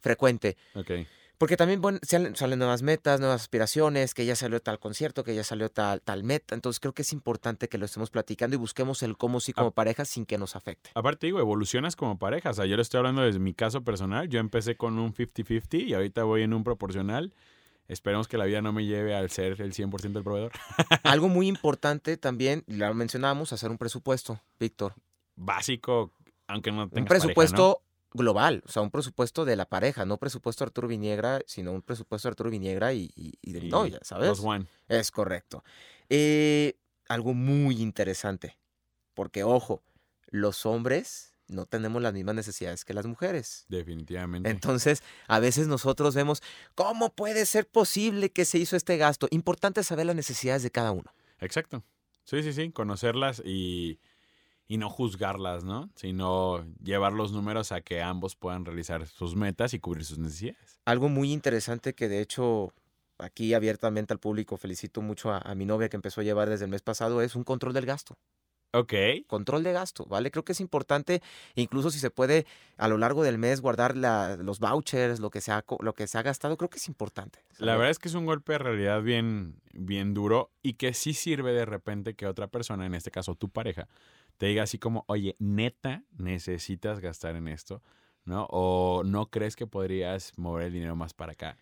frecuente. 0.00 0.56
Ok. 0.74 0.90
Porque 1.38 1.56
también 1.56 1.80
bueno, 1.80 2.00
salen, 2.02 2.34
salen 2.34 2.58
nuevas 2.58 2.82
metas, 2.82 3.20
nuevas 3.20 3.42
aspiraciones, 3.42 4.12
que 4.12 4.26
ya 4.26 4.34
salió 4.34 4.60
tal 4.60 4.80
concierto, 4.80 5.22
que 5.22 5.36
ya 5.36 5.44
salió 5.44 5.68
tal, 5.70 6.02
tal 6.02 6.24
meta. 6.24 6.56
Entonces 6.56 6.80
creo 6.80 6.92
que 6.92 7.02
es 7.02 7.12
importante 7.12 7.68
que 7.68 7.78
lo 7.78 7.84
estemos 7.84 8.10
platicando 8.10 8.56
y 8.56 8.58
busquemos 8.58 9.04
el 9.04 9.16
cómo 9.16 9.38
sí 9.38 9.52
como 9.52 9.70
pareja 9.70 10.04
sin 10.04 10.26
que 10.26 10.36
nos 10.36 10.56
afecte. 10.56 10.90
Aparte 10.94 11.26
digo, 11.28 11.38
evolucionas 11.38 11.94
como 11.94 12.18
pareja. 12.18 12.50
O 12.50 12.54
sea, 12.54 12.66
yo 12.66 12.74
le 12.74 12.82
estoy 12.82 12.98
hablando 12.98 13.22
desde 13.22 13.38
mi 13.38 13.54
caso 13.54 13.82
personal. 13.82 14.28
Yo 14.28 14.40
empecé 14.40 14.76
con 14.76 14.98
un 14.98 15.14
50-50 15.14 15.86
y 15.86 15.94
ahorita 15.94 16.24
voy 16.24 16.42
en 16.42 16.54
un 16.54 16.64
proporcional. 16.64 17.32
Esperemos 17.86 18.26
que 18.26 18.36
la 18.36 18.44
vida 18.44 18.60
no 18.60 18.72
me 18.72 18.84
lleve 18.84 19.14
al 19.14 19.30
ser 19.30 19.62
el 19.62 19.72
100% 19.72 20.12
del 20.12 20.24
proveedor. 20.24 20.50
Algo 21.04 21.28
muy 21.28 21.46
importante 21.46 22.16
también, 22.16 22.64
lo 22.66 22.92
mencionamos, 22.94 23.52
hacer 23.52 23.70
un 23.70 23.78
presupuesto, 23.78 24.40
Víctor. 24.58 24.94
Básico, 25.36 26.12
aunque 26.48 26.72
no 26.72 26.88
tengas 26.88 27.02
Un 27.02 27.04
pareja, 27.04 27.04
¿no? 27.04 27.06
presupuesto 27.08 27.82
global, 28.12 28.62
o 28.66 28.70
sea, 28.70 28.82
un 28.82 28.90
presupuesto 28.90 29.44
de 29.44 29.54
la 29.54 29.66
pareja, 29.66 30.04
no 30.06 30.16
presupuesto 30.16 30.64
Arturo 30.64 30.88
Viniegra, 30.88 31.40
sino 31.46 31.72
un 31.72 31.82
presupuesto 31.82 32.26
Arturo 32.28 32.50
Viniegra 32.50 32.92
y, 32.94 33.10
y- 33.14 33.34
y 33.42 33.52
de 33.52 33.60
mi 33.60 33.68
novia, 33.68 34.00
¿sabes? 34.02 34.28
Dos 34.28 34.40
one. 34.42 34.66
Es 34.88 35.10
correcto. 35.10 35.62
Eh, 36.08 36.74
algo 37.08 37.34
muy 37.34 37.80
interesante, 37.82 38.58
porque 39.14 39.44
ojo, 39.44 39.82
los 40.30 40.64
hombres 40.66 41.34
no 41.48 41.64
tenemos 41.66 42.02
las 42.02 42.12
mismas 42.12 42.34
necesidades 42.34 42.84
que 42.84 42.92
las 42.94 43.06
mujeres. 43.06 43.64
Definitivamente. 43.68 44.50
Entonces, 44.50 45.02
a 45.28 45.38
veces 45.38 45.66
nosotros 45.66 46.14
vemos, 46.14 46.42
¿cómo 46.74 47.14
puede 47.14 47.46
ser 47.46 47.66
posible 47.68 48.30
que 48.30 48.44
se 48.44 48.58
hizo 48.58 48.76
este 48.76 48.96
gasto? 48.98 49.28
Importante 49.30 49.82
saber 49.82 50.06
las 50.06 50.16
necesidades 50.16 50.62
de 50.62 50.70
cada 50.70 50.92
uno. 50.92 51.10
Exacto. 51.40 51.82
Sí, 52.24 52.42
sí, 52.42 52.52
sí. 52.52 52.70
Conocerlas 52.70 53.40
y, 53.44 53.98
y 54.68 54.76
no 54.76 54.90
juzgarlas, 54.90 55.64
¿no? 55.64 55.90
Sino 55.96 56.64
llevar 56.82 57.12
los 57.14 57.32
números 57.32 57.72
a 57.72 57.80
que 57.80 58.02
ambos 58.02 58.36
puedan 58.36 58.64
realizar 58.66 59.06
sus 59.06 59.34
metas 59.34 59.72
y 59.74 59.80
cubrir 59.80 60.04
sus 60.04 60.18
necesidades. 60.18 60.78
Algo 60.84 61.08
muy 61.08 61.32
interesante 61.32 61.94
que 61.94 62.08
de 62.08 62.20
hecho 62.20 62.72
aquí 63.18 63.54
abiertamente 63.54 64.12
al 64.12 64.20
público 64.20 64.56
felicito 64.58 65.00
mucho 65.00 65.32
a, 65.32 65.38
a 65.38 65.54
mi 65.54 65.64
novia 65.64 65.88
que 65.88 65.96
empezó 65.96 66.20
a 66.20 66.24
llevar 66.24 66.48
desde 66.50 66.66
el 66.66 66.70
mes 66.70 66.82
pasado 66.82 67.22
es 67.22 67.34
un 67.34 67.44
control 67.44 67.72
del 67.72 67.86
gasto. 67.86 68.14
Ok. 68.74 68.92
Control 69.26 69.62
de 69.62 69.72
gasto, 69.72 70.04
¿vale? 70.04 70.30
Creo 70.30 70.44
que 70.44 70.52
es 70.52 70.60
importante, 70.60 71.22
incluso 71.54 71.90
si 71.90 71.98
se 71.98 72.10
puede 72.10 72.46
a 72.76 72.86
lo 72.86 72.98
largo 72.98 73.22
del 73.22 73.38
mes 73.38 73.62
guardar 73.62 73.96
la- 73.96 74.36
los 74.36 74.60
vouchers, 74.60 75.20
lo 75.20 75.30
que, 75.30 75.40
se 75.40 75.50
ha, 75.52 75.64
lo 75.80 75.94
que 75.94 76.06
se 76.06 76.18
ha 76.18 76.22
gastado, 76.22 76.58
creo 76.58 76.68
que 76.68 76.76
es 76.76 76.86
importante. 76.86 77.38
La 77.58 77.72
verdad 77.76 77.90
es 77.90 77.98
que 77.98 78.08
es 78.08 78.14
un 78.14 78.26
golpe 78.26 78.52
de 78.52 78.58
realidad 78.58 79.00
bien, 79.02 79.62
bien 79.72 80.12
duro 80.12 80.50
y 80.62 80.74
que 80.74 80.92
sí 80.92 81.14
sirve 81.14 81.52
de 81.54 81.64
repente 81.64 82.14
que 82.14 82.26
otra 82.26 82.48
persona, 82.48 82.84
en 82.84 82.94
este 82.94 83.10
caso 83.10 83.34
tu 83.34 83.48
pareja, 83.48 83.88
te 84.38 84.46
diga 84.46 84.62
así 84.62 84.78
como, 84.78 85.04
oye, 85.08 85.36
neta, 85.38 86.04
necesitas 86.16 87.00
gastar 87.00 87.36
en 87.36 87.48
esto, 87.48 87.82
¿no? 88.24 88.46
O 88.50 89.02
no 89.04 89.30
crees 89.30 89.56
que 89.56 89.66
podrías 89.66 90.38
mover 90.38 90.68
el 90.68 90.72
dinero 90.72 90.96
más 90.96 91.12
para 91.12 91.32
acá. 91.32 91.58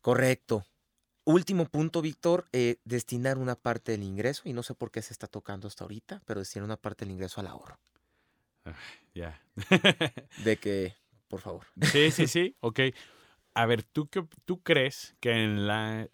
Correcto. 0.00 0.64
Último 1.24 1.66
punto, 1.66 2.02
Víctor, 2.02 2.46
eh, 2.52 2.76
destinar 2.84 3.38
una 3.38 3.54
parte 3.54 3.92
del 3.92 4.02
ingreso, 4.02 4.42
y 4.46 4.52
no 4.52 4.62
sé 4.62 4.74
por 4.74 4.90
qué 4.90 5.02
se 5.02 5.12
está 5.12 5.26
tocando 5.26 5.68
hasta 5.68 5.84
ahorita, 5.84 6.22
pero 6.24 6.40
destinar 6.40 6.64
una 6.64 6.76
parte 6.76 7.04
del 7.04 7.12
ingreso 7.12 7.40
al 7.40 7.46
ahorro. 7.46 7.78
Ya. 9.14 9.40
De 10.44 10.56
que, 10.56 10.94
por 11.28 11.40
favor. 11.40 11.66
Sí, 11.82 12.10
sí, 12.10 12.26
sí, 12.26 12.56
ok. 12.60 12.80
A 13.54 13.66
ver, 13.66 13.82
¿tú, 13.82 14.08
qué, 14.08 14.26
¿tú 14.44 14.62
crees 14.62 15.16
que 15.20 15.32
en 15.32 15.66
la, 15.66 16.08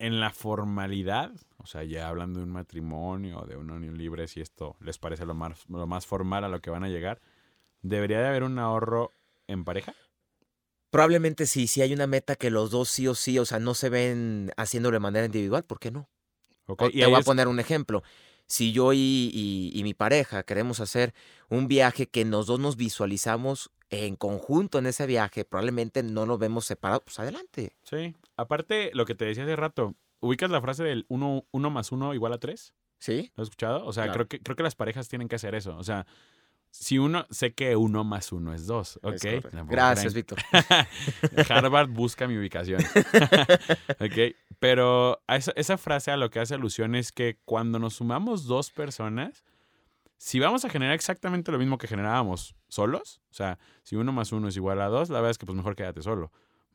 en 0.00 0.18
la 0.18 0.30
formalidad, 0.30 1.30
o 1.58 1.66
sea, 1.66 1.84
ya 1.84 2.08
hablando 2.08 2.40
de 2.40 2.44
un 2.46 2.52
matrimonio 2.52 3.42
de 3.48 3.56
una 3.56 3.74
unión 3.74 3.96
libre, 3.96 4.26
si 4.28 4.40
esto 4.40 4.76
les 4.80 4.98
parece 4.98 5.26
lo 5.26 5.34
más, 5.34 5.64
lo 5.68 5.86
más 5.86 6.06
formal 6.06 6.42
a 6.44 6.48
lo 6.48 6.60
que 6.60 6.70
van 6.70 6.82
a 6.84 6.88
llegar, 6.88 7.20
¿debería 7.82 8.20
de 8.20 8.28
haber 8.28 8.42
un 8.42 8.58
ahorro 8.58 9.12
en 9.46 9.64
pareja? 9.64 9.94
Probablemente 10.90 11.46
sí, 11.46 11.66
si 11.68 11.82
hay 11.82 11.92
una 11.92 12.06
meta 12.08 12.34
que 12.34 12.50
los 12.50 12.70
dos 12.72 12.88
sí 12.88 13.06
o 13.06 13.14
sí, 13.14 13.38
o 13.38 13.44
sea, 13.44 13.60
no 13.60 13.74
se 13.74 13.90
ven 13.90 14.50
haciéndolo 14.56 14.94
de 14.96 15.00
manera 15.00 15.26
individual, 15.26 15.64
¿por 15.64 15.78
qué 15.78 15.90
no? 15.92 16.08
Ok, 16.66 16.82
O- 16.82 16.86
y 16.88 16.92
te 17.00 17.06
voy 17.06 17.20
a 17.20 17.22
poner 17.22 17.46
un 17.46 17.60
ejemplo. 17.60 18.02
Si 18.46 18.72
yo 18.72 18.92
y, 18.92 19.30
y- 19.32 19.70
y 19.72 19.82
mi 19.84 19.94
pareja 19.94 20.42
queremos 20.42 20.80
hacer 20.80 21.14
un 21.48 21.68
viaje 21.68 22.08
que 22.08 22.24
los 22.24 22.46
dos 22.46 22.58
nos 22.58 22.76
visualizamos 22.76 23.70
en 23.90 24.16
conjunto 24.16 24.78
en 24.78 24.86
ese 24.86 25.06
viaje, 25.06 25.44
probablemente 25.44 26.02
no 26.02 26.24
nos 26.24 26.38
vemos 26.38 26.64
separados, 26.64 27.02
pues 27.04 27.18
adelante. 27.18 27.76
Sí. 27.82 28.14
Aparte, 28.36 28.90
lo 28.94 29.04
que 29.04 29.14
te 29.14 29.24
decía 29.24 29.42
hace 29.42 29.56
rato, 29.56 29.94
¿ubicas 30.20 30.50
la 30.50 30.60
frase 30.60 30.84
del 30.84 31.06
1 31.08 31.46
uno, 31.50 31.70
más 31.70 31.90
1 31.92 32.14
igual 32.14 32.32
a 32.32 32.38
3? 32.38 32.72
¿Sí? 32.98 33.32
¿Lo 33.34 33.42
has 33.42 33.48
escuchado? 33.48 33.84
O 33.84 33.92
sea, 33.92 34.04
Claro. 34.04 34.14
creo, 34.14 34.28
que, 34.28 34.40
creo 34.40 34.56
que 34.56 34.62
las 34.62 34.76
parejas 34.76 35.08
tienen 35.08 35.28
que 35.28 35.36
hacer 35.36 35.54
eso. 35.54 35.76
O 35.76 35.82
sea, 35.82 36.06
si 36.70 36.98
uno, 36.98 37.26
sé 37.30 37.52
que 37.52 37.74
uno 37.74 38.04
más 38.04 38.30
uno 38.30 38.54
es 38.54 38.66
dos, 38.66 39.00
¿ok? 39.02 39.24
Es 39.24 39.44
Gracias, 39.66 40.14
Víctor. 40.14 40.38
Harvard 41.48 41.88
busca 41.88 42.28
mi 42.28 42.38
ubicación. 42.38 42.80
ok. 44.00 44.36
Pero 44.60 45.20
esa 45.26 45.78
frase 45.78 46.10
a 46.12 46.16
lo 46.16 46.30
que 46.30 46.38
hace 46.38 46.54
alusión 46.54 46.94
es 46.94 47.10
que 47.12 47.38
cuando 47.44 47.78
nos 47.78 47.94
sumamos 47.94 48.44
dos 48.44 48.70
personas, 48.70 49.42
si 50.20 50.38
vamos 50.38 50.66
a 50.66 50.68
generar 50.68 50.94
exactamente 50.94 51.50
lo 51.50 51.58
mismo 51.58 51.78
que 51.78 51.86
generábamos 51.86 52.54
solos, 52.68 53.22
o 53.30 53.32
sea, 53.32 53.58
si 53.82 53.96
uno 53.96 54.12
más 54.12 54.32
uno 54.32 54.48
es 54.48 54.56
igual 54.56 54.78
a 54.82 54.88
dos, 54.88 55.08
la 55.08 55.14
verdad 55.14 55.30
es 55.30 55.38
que 55.38 55.46
pues 55.46 55.56
mejor 55.56 55.74
quédate 55.74 56.02
solo. 56.02 56.30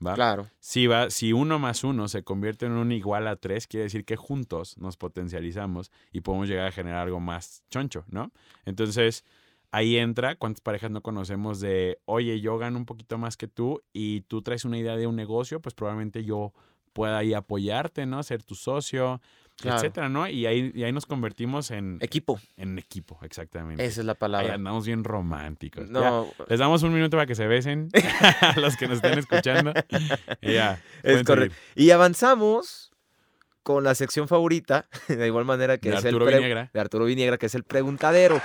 ¿va? 0.05 0.15
Claro. 0.15 0.49
Si, 0.59 0.87
va, 0.87 1.11
si 1.11 1.31
uno 1.31 1.59
más 1.59 1.83
uno 1.83 2.07
se 2.07 2.23
convierte 2.23 2.65
en 2.65 2.71
un 2.71 2.91
igual 2.91 3.27
a 3.27 3.35
tres, 3.35 3.67
quiere 3.67 3.83
decir 3.83 4.03
que 4.03 4.15
juntos 4.15 4.79
nos 4.79 4.97
potencializamos 4.97 5.91
y 6.11 6.21
podemos 6.21 6.49
llegar 6.49 6.65
a 6.65 6.71
generar 6.71 7.03
algo 7.03 7.19
más 7.19 7.63
choncho, 7.69 8.03
¿no? 8.07 8.31
Entonces, 8.65 9.23
ahí 9.69 9.97
entra 9.97 10.35
cuántas 10.37 10.61
parejas 10.61 10.89
no 10.89 11.03
conocemos 11.03 11.59
de, 11.59 11.99
oye, 12.05 12.41
yo 12.41 12.57
gano 12.57 12.79
un 12.79 12.87
poquito 12.87 13.19
más 13.19 13.37
que 13.37 13.47
tú 13.47 13.83
y 13.93 14.21
tú 14.21 14.41
traes 14.41 14.65
una 14.65 14.79
idea 14.79 14.97
de 14.97 15.05
un 15.05 15.15
negocio, 15.15 15.61
pues 15.61 15.75
probablemente 15.75 16.23
yo 16.23 16.51
pueda 16.93 17.19
ahí 17.19 17.35
apoyarte, 17.35 18.07
¿no? 18.07 18.23
Ser 18.23 18.41
tu 18.41 18.55
socio, 18.55 19.21
Claro. 19.57 19.77
etcétera, 19.77 20.09
¿no? 20.09 20.27
Y 20.27 20.45
ahí, 20.45 20.71
y 20.75 20.83
ahí 20.83 20.91
nos 20.91 21.05
convertimos 21.05 21.71
en, 21.71 21.97
Equipo. 22.01 22.39
en 22.57 22.77
equipo, 22.77 23.17
exactamente. 23.23 23.83
Esa 23.85 24.01
es 24.01 24.05
la 24.05 24.11
Ahí 24.11 24.17
palabra. 24.19 24.53
andamos 24.55 24.85
bien 24.85 25.03
románticos. 25.03 25.87
Ya, 25.87 25.93
No, 25.93 26.27
les 26.49 26.59
damos 26.59 26.83
un 26.83 26.93
minuto 26.93 27.15
para 27.17 27.25
que 27.25 27.35
se 27.35 27.47
besen 27.47 27.89
a 28.41 28.59
los 28.59 28.75
que 28.75 28.87
nos 28.87 28.97
estén 28.97 29.17
escuchando. 29.17 29.73
Y 30.41 30.53
ya. 30.53 30.81
es 31.03 31.23
correcto. 31.23 31.55
Y 31.75 31.91
avanzamos 31.91 32.91
con 33.63 33.83
la 33.83 33.95
sección 33.95 34.27
favorita, 34.27 34.87
de 35.07 35.25
igual 35.25 35.45
manera 35.45 35.77
que 35.77 35.89
De 35.89 35.95
es 35.97 36.05
Arturo 36.05 36.27
el 36.27 36.35
Viniegra. 36.35 36.69
de 36.73 36.79
Arturo 36.79 37.05
Viniegra, 37.05 37.37
que 37.37 37.45
es 37.47 37.55
el 37.55 37.63
preguntadero. 37.63 38.41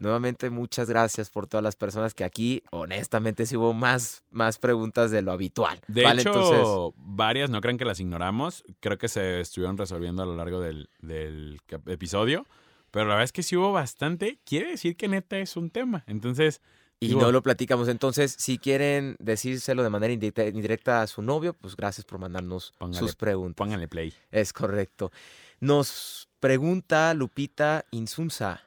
Nuevamente, 0.00 0.50
muchas 0.50 0.88
gracias 0.88 1.30
por 1.30 1.46
todas 1.46 1.62
las 1.64 1.76
personas 1.76 2.14
que 2.14 2.24
aquí, 2.24 2.62
honestamente, 2.70 3.46
sí 3.46 3.56
hubo 3.56 3.72
más, 3.74 4.22
más 4.30 4.58
preguntas 4.58 5.10
de 5.10 5.22
lo 5.22 5.32
habitual. 5.32 5.80
De 5.88 6.04
¿vale? 6.04 6.22
hecho, 6.22 6.32
Entonces, 6.32 6.94
varias, 6.96 7.50
no 7.50 7.60
crean 7.60 7.78
que 7.78 7.84
las 7.84 8.00
ignoramos. 8.00 8.64
Creo 8.80 8.98
que 8.98 9.08
se 9.08 9.40
estuvieron 9.40 9.76
resolviendo 9.76 10.22
a 10.22 10.26
lo 10.26 10.36
largo 10.36 10.60
del, 10.60 10.88
del 11.00 11.60
episodio. 11.86 12.46
Pero 12.90 13.04
la 13.06 13.14
verdad 13.14 13.24
es 13.24 13.32
que 13.32 13.42
sí 13.42 13.56
hubo 13.56 13.72
bastante. 13.72 14.38
Quiere 14.44 14.70
decir 14.70 14.96
que 14.96 15.08
neta 15.08 15.38
es 15.38 15.56
un 15.56 15.68
tema. 15.70 16.04
Entonces, 16.06 16.62
y 17.00 17.14
no 17.14 17.30
lo 17.30 17.42
platicamos. 17.42 17.86
Entonces, 17.88 18.34
si 18.38 18.58
quieren 18.58 19.14
decírselo 19.18 19.82
de 19.82 19.90
manera 19.90 20.12
indirecta, 20.12 20.46
indirecta 20.46 21.02
a 21.02 21.06
su 21.06 21.20
novio, 21.22 21.52
pues 21.52 21.76
gracias 21.76 22.04
por 22.06 22.18
mandarnos 22.18 22.72
Póngale- 22.78 22.98
sus 22.98 23.14
preguntas. 23.14 23.56
pónganle 23.56 23.88
play. 23.88 24.14
Es 24.30 24.52
correcto. 24.52 25.12
Nos 25.60 26.28
pregunta 26.40 27.12
Lupita 27.14 27.84
Insunza, 27.90 28.62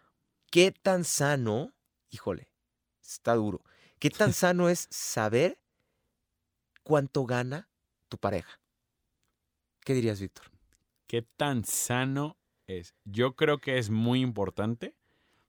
¿qué 0.52 0.72
tan 0.72 1.04
sano, 1.04 1.74
híjole, 2.12 2.52
está 3.02 3.34
duro, 3.34 3.64
qué 3.98 4.12
tan 4.12 4.34
sano 4.34 4.70
es 4.70 4.88
saber 4.92 5.60
cuánto 6.84 7.26
gana 7.26 7.70
tu 8.10 8.20
pareja? 8.20 8.60
¿Qué 9.84 9.96
dirías, 9.96 10.20
Víctor? 10.22 10.46
¿Qué 11.08 11.24
tan 11.24 11.66
sano 11.66 12.38
es? 12.68 12.94
Yo 13.04 13.36
creo 13.36 13.58
que 13.58 13.80
es 13.80 13.90
muy 13.90 14.22
importante. 14.22 14.96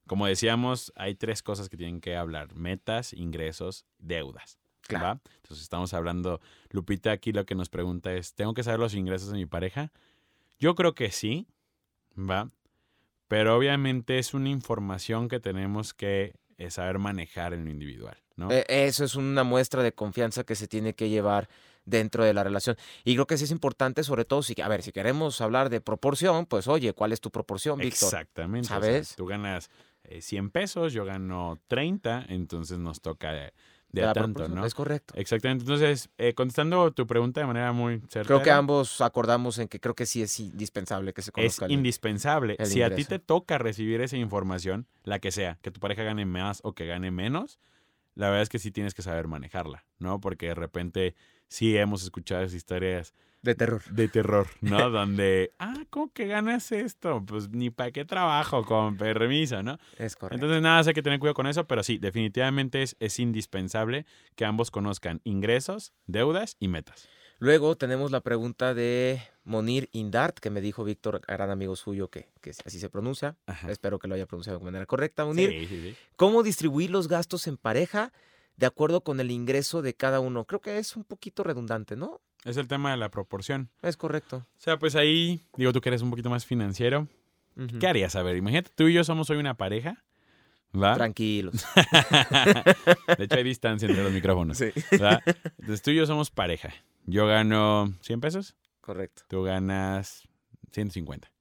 Como 0.07 0.25
decíamos, 0.25 0.91
hay 0.95 1.15
tres 1.15 1.43
cosas 1.43 1.69
que 1.69 1.77
tienen 1.77 2.01
que 2.01 2.17
hablar. 2.17 2.55
Metas, 2.55 3.13
ingresos, 3.13 3.85
deudas. 3.99 4.59
Claro. 4.81 5.05
¿va? 5.05 5.21
Entonces 5.35 5.61
estamos 5.61 5.93
hablando, 5.93 6.41
Lupita 6.69 7.11
aquí 7.11 7.31
lo 7.31 7.45
que 7.45 7.55
nos 7.55 7.69
pregunta 7.69 8.13
es, 8.13 8.33
¿tengo 8.33 8.53
que 8.53 8.63
saber 8.63 8.79
los 8.79 8.95
ingresos 8.95 9.29
de 9.29 9.37
mi 9.37 9.45
pareja? 9.45 9.93
Yo 10.59 10.75
creo 10.75 10.93
que 10.93 11.11
sí, 11.11 11.47
¿va? 12.17 12.49
Pero 13.27 13.55
obviamente 13.55 14.19
es 14.19 14.33
una 14.33 14.49
información 14.49 15.27
que 15.27 15.39
tenemos 15.39 15.93
que 15.93 16.33
eh, 16.57 16.69
saber 16.69 16.99
manejar 16.99 17.53
en 17.53 17.65
lo 17.65 17.71
individual, 17.71 18.17
¿no? 18.35 18.51
Eh, 18.51 18.65
Eso 18.67 19.03
es 19.05 19.15
una 19.15 19.43
muestra 19.43 19.81
de 19.83 19.93
confianza 19.93 20.43
que 20.43 20.55
se 20.55 20.67
tiene 20.67 20.93
que 20.93 21.09
llevar 21.09 21.49
dentro 21.85 22.23
de 22.23 22.33
la 22.33 22.43
relación. 22.43 22.77
Y 23.03 23.15
creo 23.15 23.27
que 23.27 23.37
sí 23.37 23.45
es 23.45 23.51
importante, 23.51 24.03
sobre 24.03 24.25
todo, 24.25 24.43
si, 24.43 24.59
a 24.61 24.67
ver, 24.67 24.83
si 24.83 24.91
queremos 24.91 25.41
hablar 25.41 25.69
de 25.69 25.81
proporción, 25.81 26.45
pues 26.45 26.67
oye, 26.67 26.93
¿cuál 26.93 27.11
es 27.11 27.21
tu 27.21 27.31
proporción, 27.31 27.79
Víctor? 27.79 28.07
Exactamente. 28.07 28.67
o 28.67 28.69
sea, 28.69 28.79
¿Sabes? 28.79 29.15
tú 29.15 29.25
ganas 29.25 29.69
eh, 30.03 30.21
100 30.21 30.51
pesos, 30.51 30.93
yo 30.93 31.05
gano 31.05 31.59
30, 31.67 32.25
entonces 32.29 32.77
nos 32.77 33.01
toca 33.01 33.51
de, 33.93 34.03
a 34.03 34.13
tanto, 34.13 34.47
¿no? 34.49 34.65
Es 34.65 34.73
correcto. 34.73 35.13
Exactamente. 35.15 35.63
Entonces, 35.63 36.09
eh, 36.17 36.33
contestando 36.33 36.91
tu 36.91 37.07
pregunta 37.07 37.39
de 37.41 37.47
manera 37.47 37.71
muy 37.71 37.99
certera. 38.01 38.25
Creo 38.25 38.41
que 38.41 38.51
ambos 38.51 38.99
acordamos 39.01 39.59
en 39.59 39.67
que 39.67 39.79
creo 39.79 39.93
que 39.95 40.05
sí 40.05 40.21
es 40.23 40.39
indispensable 40.39 41.13
que 41.13 41.21
se 41.21 41.29
es 41.29 41.33
conozca. 41.33 41.65
el- 41.67 41.71
indispensable. 41.71 42.55
el 42.59 42.65
si 42.65 42.81
a 42.81 42.93
ti 42.93 43.05
te 43.05 43.19
toca 43.19 43.57
recibir 43.57 44.01
esa 44.01 44.17
información, 44.17 44.87
la 45.03 45.19
que 45.19 45.31
sea, 45.31 45.59
que 45.61 45.71
tu 45.71 45.79
pareja 45.79 46.03
gane 46.03 46.25
más 46.25 46.59
o 46.63 46.73
que 46.73 46.87
gane 46.87 47.11
menos, 47.11 47.59
la 48.15 48.27
verdad 48.27 48.41
es 48.43 48.49
que 48.49 48.59
sí 48.59 48.71
tienes 48.71 48.93
que 48.93 49.01
saber 49.03 49.27
manejarla, 49.27 49.85
¿no? 49.99 50.19
Porque 50.19 50.47
de 50.47 50.55
repente 50.55 51.15
sí 51.47 51.77
hemos 51.77 52.03
escuchado 52.03 52.41
esas 52.41 52.55
historias 52.55 53.13
De 53.43 53.55
terror. 53.55 53.83
de 53.91 54.07
terror, 54.07 54.47
¿no? 54.61 54.89
Donde, 54.89 55.51
ah, 55.59 55.83
¿cómo 55.89 56.11
que 56.11 56.27
ganas 56.27 56.71
esto? 56.71 57.23
Pues 57.25 57.49
ni 57.49 57.69
para 57.69 57.91
qué 57.91 58.05
trabajo, 58.05 58.65
con 58.65 58.97
permiso, 58.97 59.61
¿no? 59.61 59.77
Es 59.97 60.15
correcto. 60.15 60.35
Entonces, 60.35 60.61
nada, 60.61 60.81
hay 60.87 60.93
que 60.93 61.03
tener 61.03 61.19
cuidado 61.19 61.35
con 61.35 61.47
eso, 61.47 61.67
pero 61.67 61.83
sí, 61.83 61.97
definitivamente 61.97 62.81
es, 62.81 62.95
es 62.99 63.19
indispensable 63.19 64.05
que 64.35 64.45
ambos 64.45 64.71
conozcan 64.71 65.21
ingresos, 65.25 65.93
deudas 66.07 66.55
y 66.59 66.69
metas. 66.69 67.07
Luego 67.39 67.75
tenemos 67.75 68.11
la 68.11 68.21
pregunta 68.21 68.73
de 68.73 69.21
Monir 69.43 69.89
Indart, 69.91 70.39
que 70.39 70.49
me 70.49 70.61
dijo 70.61 70.85
Víctor, 70.85 71.19
gran 71.27 71.49
amigo 71.49 71.75
suyo, 71.75 72.09
que, 72.09 72.29
que 72.39 72.51
así 72.51 72.79
se 72.79 72.89
pronuncia. 72.89 73.35
Ajá. 73.45 73.69
Espero 73.69 73.99
que 73.99 74.07
lo 74.07 74.15
haya 74.15 74.25
pronunciado 74.25 74.59
de 74.59 74.65
manera 74.65 74.85
correcta, 74.85 75.25
Monir. 75.25 75.49
Sí, 75.49 75.67
sí, 75.67 75.81
sí. 75.81 75.95
¿Cómo 76.15 76.43
distribuir 76.43 76.89
los 76.89 77.09
gastos 77.09 77.47
en 77.47 77.57
pareja 77.57 78.13
de 78.55 78.65
acuerdo 78.65 79.01
con 79.01 79.19
el 79.19 79.29
ingreso 79.31 79.81
de 79.81 79.93
cada 79.93 80.21
uno? 80.21 80.45
Creo 80.45 80.61
que 80.61 80.77
es 80.77 80.95
un 80.95 81.03
poquito 81.03 81.43
redundante, 81.43 81.97
¿no? 81.97 82.21
Es 82.45 82.57
el 82.57 82.67
tema 82.67 82.91
de 82.91 82.97
la 82.97 83.09
proporción. 83.09 83.69
Es 83.81 83.95
correcto. 83.97 84.37
O 84.57 84.59
sea, 84.61 84.77
pues 84.77 84.95
ahí, 84.95 85.45
digo, 85.55 85.71
tú 85.73 85.79
que 85.81 85.89
eres 85.89 86.01
un 86.01 86.09
poquito 86.09 86.29
más 86.29 86.45
financiero. 86.45 87.07
¿qué 87.79 87.87
harías? 87.87 88.15
A 88.15 88.23
ver, 88.23 88.35
imagínate, 88.35 88.71
tú 88.75 88.87
y 88.87 88.93
yo 88.93 89.03
somos 89.03 89.29
hoy 89.29 89.37
una 89.37 89.55
pareja, 89.55 90.03
¿va? 90.75 90.95
Tranquilos. 90.95 91.63
de 93.17 93.23
hecho, 93.25 93.35
hay 93.35 93.43
distancia 93.43 93.87
entre 93.87 94.03
los 94.03 94.11
micrófonos, 94.11 94.57
Sí. 94.57 94.71
¿va? 95.01 95.21
Entonces, 95.59 95.81
tú 95.83 95.91
y 95.91 95.95
yo 95.95 96.05
somos 96.05 96.31
pareja. 96.31 96.73
Yo 97.05 97.27
gano 97.27 97.93
100 98.01 98.21
pesos, 98.21 98.55
Correcto. 98.81 99.23
tú 99.27 99.43
ganas 99.43 100.27
150, 100.71 101.31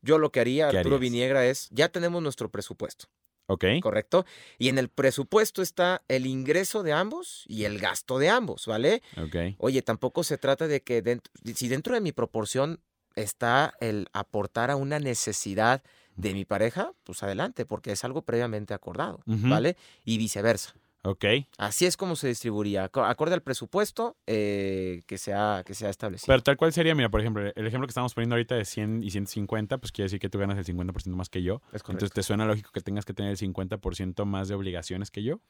Yo 0.00 0.18
lo 0.18 0.32
que 0.32 0.40
haría, 0.40 0.70
¿Qué 0.70 0.78
Arturo 0.78 0.96
harías? 0.96 1.10
Viniegra, 1.12 1.44
es, 1.46 1.68
ya 1.70 1.88
tenemos 1.90 2.22
nuestro 2.22 2.50
presupuesto, 2.50 3.06
¿ok? 3.46 3.64
¿correcto? 3.80 4.24
Y 4.58 4.68
en 4.68 4.78
el 4.78 4.88
presupuesto 4.88 5.62
está 5.62 6.02
el 6.08 6.26
ingreso 6.26 6.82
de 6.82 6.92
ambos 6.92 7.44
y 7.48 7.64
el 7.64 7.78
gasto 7.78 8.18
de 8.18 8.28
ambos, 8.30 8.66
¿vale? 8.66 9.02
Ok. 9.16 9.56
Oye, 9.58 9.82
tampoco 9.82 10.24
se 10.24 10.38
trata 10.38 10.66
de 10.66 10.82
que 10.82 11.02
dentro, 11.02 11.32
si 11.54 11.68
dentro 11.68 11.94
de 11.94 12.00
mi 12.00 12.12
proporción 12.12 12.80
está 13.14 13.74
el 13.80 14.08
aportar 14.12 14.70
a 14.70 14.76
una 14.76 14.98
necesidad 14.98 15.82
de 16.16 16.34
mi 16.34 16.44
pareja, 16.44 16.92
pues 17.04 17.22
adelante, 17.22 17.64
porque 17.64 17.92
es 17.92 18.04
algo 18.04 18.22
previamente 18.22 18.74
acordado. 18.74 19.20
¿vale? 19.26 19.76
Y 20.04 20.18
viceversa. 20.18 20.74
Ok. 21.04 21.24
Así 21.58 21.84
es 21.84 21.96
como 21.96 22.14
se 22.14 22.28
distribuiría, 22.28 22.84
aco- 22.88 23.04
acorde 23.04 23.34
al 23.34 23.42
presupuesto 23.42 24.16
eh, 24.26 25.02
que, 25.06 25.18
se 25.18 25.34
ha, 25.34 25.62
que 25.66 25.74
se 25.74 25.86
ha 25.86 25.90
establecido. 25.90 26.32
Pero 26.32 26.42
tal 26.44 26.56
cual 26.56 26.72
sería, 26.72 26.94
mira, 26.94 27.08
por 27.08 27.20
ejemplo, 27.20 27.42
el 27.54 27.66
ejemplo 27.66 27.86
que 27.88 27.90
estamos 27.90 28.14
poniendo 28.14 28.34
ahorita 28.36 28.54
de 28.54 28.64
100 28.64 29.02
y 29.02 29.10
150, 29.10 29.78
pues 29.78 29.90
quiere 29.90 30.06
decir 30.06 30.20
que 30.20 30.28
tú 30.28 30.38
ganas 30.38 30.56
el 30.58 30.64
50% 30.64 31.16
más 31.16 31.28
que 31.28 31.42
yo. 31.42 31.56
es 31.72 31.82
correcto. 31.82 31.92
Entonces, 31.92 32.12
¿te 32.12 32.22
suena 32.22 32.44
lógico 32.46 32.70
que 32.72 32.80
tengas 32.80 33.04
que 33.04 33.14
tener 33.14 33.32
el 33.32 33.36
50% 33.36 34.24
más 34.26 34.46
de 34.48 34.54
obligaciones 34.54 35.10
que 35.10 35.22
yo? 35.24 35.40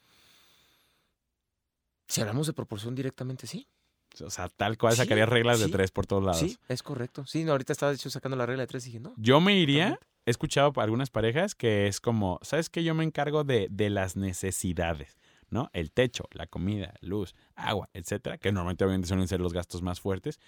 si 2.09 2.21
hablamos 2.21 2.47
de 2.47 2.53
proporción 2.53 2.95
directamente, 2.95 3.47
sí. 3.47 3.67
O 4.23 4.29
sea, 4.29 4.49
tal 4.51 4.77
cual 4.77 4.93
Sí, 4.95 4.99
sacarías 5.03 5.29
reglas 5.29 5.61
de 5.61 5.69
tres 5.69 5.91
por 5.91 6.07
todos 6.07 6.23
lados. 6.23 6.39
Sí, 6.41 6.59
es 6.69 6.83
correcto. 6.83 7.25
Sí, 7.25 7.45
no, 7.45 7.53
ahorita 7.53 7.73
estaba 7.73 7.91
de 7.91 7.97
hecho 7.97 8.11
sacando 8.11 8.37
la 8.37 8.45
regla 8.45 8.63
de 8.65 8.67
tres 8.67 8.85
y 8.85 8.89
dije, 8.89 9.01
no. 9.01 9.15
Yo 9.17 9.41
me 9.41 9.57
iría, 9.57 9.99
he 10.27 10.31
escuchado 10.31 10.73
a 10.77 10.83
algunas 10.83 11.09
parejas 11.09 11.55
que 11.55 11.87
es 11.87 12.01
como, 12.01 12.39
¿sabes 12.43 12.69
qué? 12.69 12.85
Yo 12.85 12.95
me 12.95 13.05
encargo 13.05 13.45
de, 13.45 13.69
de 13.71 13.89
las 13.89 14.17
necesidades, 14.17 15.17
¿no? 15.53 15.71
El 15.73 15.93
techo, 15.93 16.25
la 16.33 16.47
comida, 16.49 16.95
luz, 17.01 17.35
agua, 17.55 17.89
etcétera, 17.93 18.39
que 18.39 18.51
normalmente 18.51 18.85
obviamente 18.85 19.07
suelen 19.09 19.29
ser 19.29 19.41
los 19.41 19.53
gastos 19.53 19.83
más 19.83 20.01
fuertes. 20.01 20.41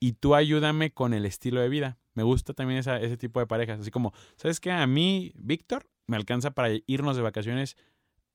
Y 0.00 0.12
tú 0.14 0.34
ayúdame 0.34 0.90
con 0.92 1.12
el 1.14 1.24
estilo 1.26 1.60
de 1.60 1.68
vida. 1.68 1.98
Me 2.14 2.22
gusta 2.22 2.54
también 2.54 2.78
esa- 2.80 3.00
ese 3.00 3.16
tipo 3.16 3.40
de 3.40 3.46
parejas. 3.46 3.80
Así 3.80 3.90
como, 3.90 4.12
¿sabes 4.36 4.58
qué? 4.60 4.70
A 4.72 4.86
mí, 4.86 5.32
Víctor, 5.36 5.86
me 6.06 6.16
alcanza 6.16 6.52
para 6.52 6.70
irnos 6.86 7.16
de 7.16 7.22
vacaciones 7.22 7.76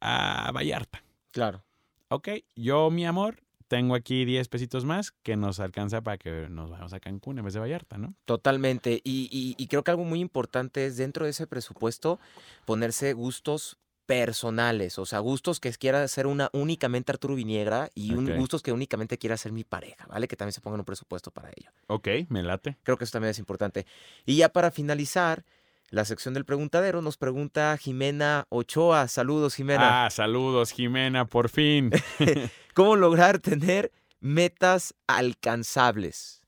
a 0.02 0.52
Vallarta. 0.54 1.04
Claro. 1.32 1.64
Ok, 2.10 2.30
yo, 2.56 2.92
mi 2.92 3.06
amor, 3.06 3.42
tengo 3.68 3.96
aquí 3.96 4.24
10 4.26 4.50
pesitos 4.50 4.86
más 4.86 5.12
que 5.12 5.36
nos 5.36 5.60
alcanza 5.60 6.02
para 6.02 6.18
que 6.18 6.48
nos 6.50 6.70
vayamos 6.70 6.94
a 6.94 7.00
Cancún 7.00 7.40
en 7.40 7.46
vez 7.46 7.54
de 7.56 7.60
Vallarta, 7.60 7.98
¿no? 7.98 8.14
Totalmente. 8.26 9.02
Y, 9.04 9.30
y- 9.32 9.56
y 9.58 9.68
creo 9.68 9.84
que 9.84 9.92
algo 9.92 10.04
muy 10.04 10.20
importante 10.20 10.86
es 10.86 10.98
dentro 10.98 11.26
de 11.26 11.32
ese 11.32 11.48
presupuesto 11.48 12.20
ponerse 12.66 13.14
gustos 13.14 13.78
personales, 14.06 15.00
o 15.00 15.06
sea, 15.06 15.20
gustos 15.20 15.60
que 15.60 15.72
quiera 15.74 16.04
hacer 16.04 16.28
una 16.28 16.50
únicamente 16.54 17.12
Arturo 17.12 17.36
Viniegra 17.36 17.90
y 17.96 18.14
un- 18.14 18.36
gustos 18.38 18.62
que 18.62 18.72
únicamente 18.72 19.18
quiera 19.18 19.36
hacer 19.36 19.52
mi 19.52 19.64
pareja, 19.64 20.06
¿vale? 20.08 20.28
Que 20.28 20.36
también 20.36 20.54
se 20.54 20.62
pongan 20.62 20.80
un 20.82 20.86
presupuesto 20.86 21.32
para 21.32 21.50
ello. 21.50 21.72
Ok, 21.88 22.08
me 22.30 22.44
late. 22.44 22.78
Creo 22.84 22.98
que 22.98 23.06
eso 23.06 23.12
también 23.14 23.32
es 23.32 23.40
importante. 23.40 23.86
Y 24.26 24.36
ya 24.38 24.50
para 24.50 24.72
finalizar, 24.72 25.46
la 25.90 26.06
sección 26.06 26.34
del 26.34 26.44
preguntadero 26.46 27.02
nos 27.02 27.18
pregunta 27.18 27.78
Jimena 27.78 28.46
Ochoa. 28.50 29.08
Saludos, 29.08 29.56
Jimena. 29.56 30.06
Ah, 30.06 30.10
saludos, 30.10 30.72
Jimena, 30.72 31.26
por 31.26 31.50
fin. 31.50 31.92
¿Cómo 32.74 32.96
lograr 32.96 33.40
tener 33.40 33.92
metas 34.20 34.96
alcanzables? 35.08 36.42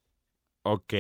Ok. 0.64 0.94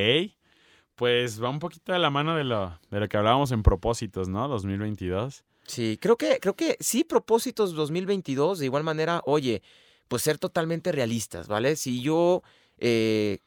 Pues 0.95 1.43
va 1.43 1.49
un 1.49 1.59
poquito 1.59 1.91
de 1.91 1.99
la 1.99 2.09
mano 2.09 2.35
de 2.35 2.43
lo, 2.45 2.79
de 2.89 2.99
lo 2.99 3.09
que 3.09 3.17
hablábamos 3.17 3.51
en 3.51 3.63
propósitos, 3.63 4.29
¿no? 4.29 4.47
2022. 4.47 5.43
Sí, 5.67 5.97
creo 6.01 6.17
que, 6.17 6.39
creo 6.39 6.55
que 6.55 6.77
sí, 6.79 7.03
propósitos 7.03 7.73
2022, 7.73 8.59
de 8.59 8.65
igual 8.65 8.83
manera, 8.83 9.21
oye, 9.25 9.61
pues 10.07 10.21
ser 10.21 10.37
totalmente 10.37 10.91
realistas, 10.91 11.47
¿vale? 11.47 11.75
Si 11.75 12.01
yo, 12.01 12.43
eh, 12.77 13.39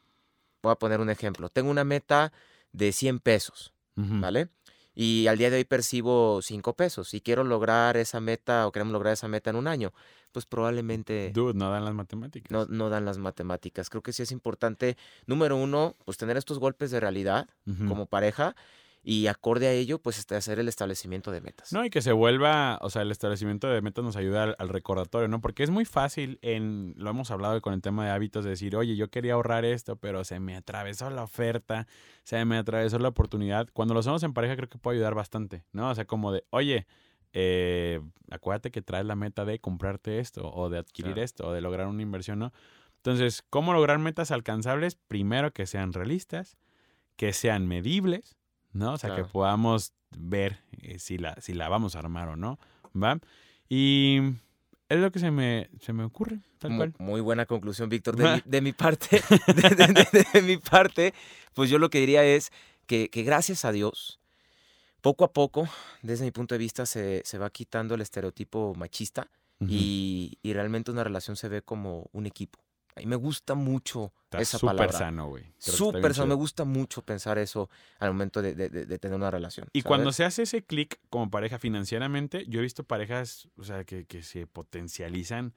voy 0.61 0.71
a 0.71 0.75
poner 0.75 0.99
un 0.99 1.09
ejemplo, 1.09 1.49
tengo 1.49 1.69
una 1.71 1.83
meta 1.83 2.31
de 2.71 2.91
100 2.91 3.19
pesos. 3.19 3.73
¿vale? 3.95 4.47
Y 4.95 5.27
al 5.27 5.37
día 5.37 5.49
de 5.49 5.57
hoy 5.57 5.65
percibo 5.65 6.41
5 6.41 6.73
pesos 6.73 7.13
y 7.13 7.21
quiero 7.21 7.43
lograr 7.43 7.97
esa 7.97 8.19
meta 8.19 8.65
o 8.65 8.71
queremos 8.71 8.93
lograr 8.93 9.13
esa 9.13 9.27
meta 9.27 9.49
en 9.49 9.57
un 9.57 9.67
año, 9.67 9.93
pues 10.31 10.45
probablemente 10.45 11.31
Dude, 11.33 11.53
no 11.53 11.69
dan 11.69 11.85
las 11.85 11.93
matemáticas. 11.93 12.49
no, 12.51 12.65
no 12.65 12.89
dan 12.89 13.05
las 13.05 13.17
matemáticas. 13.17 13.89
Creo 13.89 14.01
que 14.01 14.13
sí 14.13 14.23
es 14.23 14.31
importante, 14.31 14.97
número 15.25 15.57
uno, 15.57 15.95
pues 16.05 16.17
tener 16.17 16.37
estos 16.37 16.59
golpes 16.59 16.91
de 16.91 16.99
realidad 16.99 17.47
como 17.87 18.05
pareja 18.05 18.55
y 19.01 19.27
acorde 19.27 19.67
a 19.67 19.71
ello, 19.71 19.99
pues 19.99 20.19
este, 20.19 20.35
hacer 20.35 20.59
el 20.59 20.67
establecimiento 20.67 21.31
de 21.31 21.39
metas. 21.41 21.71
No, 21.71 21.85
y 21.85 21.89
que 21.89 22.01
se 22.01 22.11
vuelva, 22.11 22.77
o 22.81 22.89
sea, 22.89 23.01
el 23.01 23.11
establecimiento 23.11 23.67
de 23.69 23.81
metas 23.81 24.03
nos 24.03 24.15
ayuda 24.17 24.43
al, 24.43 24.55
al 24.59 24.69
recordatorio, 24.69 25.27
¿no? 25.27 25.39
Porque 25.41 25.63
es 25.63 25.69
muy 25.69 25.85
fácil 25.85 26.37
en, 26.41 26.93
lo 26.97 27.09
hemos 27.09 27.31
hablado 27.31 27.61
con 27.61 27.73
el 27.73 27.81
tema 27.81 28.05
de 28.05 28.11
hábitos, 28.11 28.43
de 28.43 28.51
decir, 28.51 28.75
oye, 28.75 28.95
yo 28.97 29.09
quería 29.09 29.33
ahorrar 29.33 29.63
esto, 29.65 29.95
pero 29.95 30.23
se 30.25 30.39
me 30.39 30.55
atravesó 30.55 31.09
la 31.09 31.23
oferta, 31.23 31.87
se 32.23 32.43
me 32.45 32.57
atravesó 32.57 32.99
la 32.99 33.07
oportunidad. 33.09 33.67
Cuando 33.73 33.93
lo 33.93 34.01
hacemos 34.01 34.21
en 34.23 34.33
pareja 34.33 34.55
creo 34.57 34.69
que 34.69 34.77
puede 34.77 34.97
ayudar 34.97 35.15
bastante, 35.15 35.63
¿no? 35.71 35.89
O 35.89 35.95
sea, 35.95 36.05
como 36.05 36.31
de, 36.33 36.43
oye, 36.49 36.85
eh, 37.31 38.01
acuérdate 38.31 38.71
que 38.71 38.81
traes 38.81 39.05
la 39.05 39.15
meta 39.15 39.45
de 39.45 39.59
comprarte 39.59 40.19
esto, 40.19 40.51
o 40.53 40.69
de 40.69 40.79
adquirir 40.79 41.13
Claro. 41.13 41.23
esto, 41.25 41.47
o 41.47 41.53
de 41.53 41.61
lograr 41.61 41.87
una 41.87 42.01
inversión, 42.01 42.39
¿no? 42.39 42.51
Entonces, 42.97 43.43
¿cómo 43.49 43.71
lograr 43.71 43.97
metas 43.99 44.31
alcanzables? 44.31 44.95
Primero 44.95 45.53
que 45.53 45.65
sean 45.67 45.93
realistas, 45.93 46.57
que 47.15 47.31
sean 47.33 47.67
medibles, 47.67 48.35
¿no? 48.73 48.93
O 48.93 48.97
sea, 48.97 49.15
que 49.15 49.23
podamos 49.23 49.93
ver 50.17 50.59
eh, 50.81 50.99
si, 50.99 51.17
la, 51.17 51.35
si 51.41 51.53
la 51.53 51.69
vamos 51.69 51.95
a 51.95 51.99
armar 51.99 52.29
o 52.29 52.35
no, 52.35 52.59
¿va? 52.95 53.19
Y 53.67 54.19
es 54.89 54.99
lo 54.99 55.11
que 55.11 55.19
se 55.19 55.31
me, 55.31 55.69
se 55.81 55.93
me 55.93 56.03
ocurre, 56.03 56.39
tal 56.57 56.71
Mu- 56.71 56.77
cual. 56.77 56.93
Muy 56.97 57.21
buena 57.21 57.45
conclusión, 57.45 57.89
Víctor. 57.89 58.15
De, 58.15 58.23
mi, 58.35 58.41
de 58.45 58.61
mi 58.61 58.73
parte, 58.73 59.21
de, 59.47 59.69
de- 59.75 60.07
de- 60.11 60.27
de 60.33 60.41
mi 60.41 60.57
parte, 60.57 61.13
pues 61.53 61.69
yo 61.69 61.77
lo 61.77 61.89
que 61.89 61.99
diría 61.99 62.23
es 62.25 62.51
que, 62.87 63.09
que 63.09 63.23
gracias 63.23 63.65
a 63.65 63.71
Dios, 63.71 64.19
poco 65.01 65.23
a 65.23 65.31
poco, 65.31 65.67
desde 66.01 66.25
mi 66.25 66.31
punto 66.31 66.55
de 66.55 66.59
vista, 66.59 66.85
se, 66.85 67.21
se 67.23 67.37
va 67.37 67.49
quitando 67.51 67.95
el 67.95 68.01
estereotipo 68.01 68.73
machista 68.75 69.29
y, 69.67 70.37
y 70.41 70.53
realmente 70.53 70.89
una 70.89 71.03
relación 71.03 71.35
se 71.35 71.49
ve 71.49 71.61
como 71.61 72.09
un 72.13 72.25
equipo. 72.25 72.59
A 72.99 73.05
mí 73.05 73.09
me 73.09 73.15
gusta 73.15 73.55
mucho 73.55 74.13
Está 74.25 74.39
esa 74.41 74.57
súper 74.59 74.75
palabra. 74.77 74.97
sano, 74.97 75.27
güey. 75.29 75.43
Súper 75.57 76.13
sano. 76.13 76.27
Me 76.27 76.35
gusta 76.35 76.63
mucho 76.65 77.01
pensar 77.03 77.37
eso 77.37 77.69
al 77.99 78.11
momento 78.11 78.41
de, 78.41 78.53
de- 78.55 78.69
de- 78.69 78.85
de 78.85 78.99
tener 78.99 79.15
una 79.17 79.31
relación. 79.31 79.67
Y 79.73 79.81
cuando 79.81 80.11
se 80.11 80.23
hace 80.25 80.43
ese 80.43 80.63
clic 80.63 80.99
como 81.09 81.29
pareja 81.31 81.57
financieramente, 81.59 82.45
yo 82.47 82.59
he 82.59 82.63
visto 82.63 82.83
parejas, 82.83 83.47
o 83.57 83.63
sea, 83.63 83.83
que, 83.83 84.05
que 84.05 84.21
se 84.23 84.45
potencializan 84.47 85.53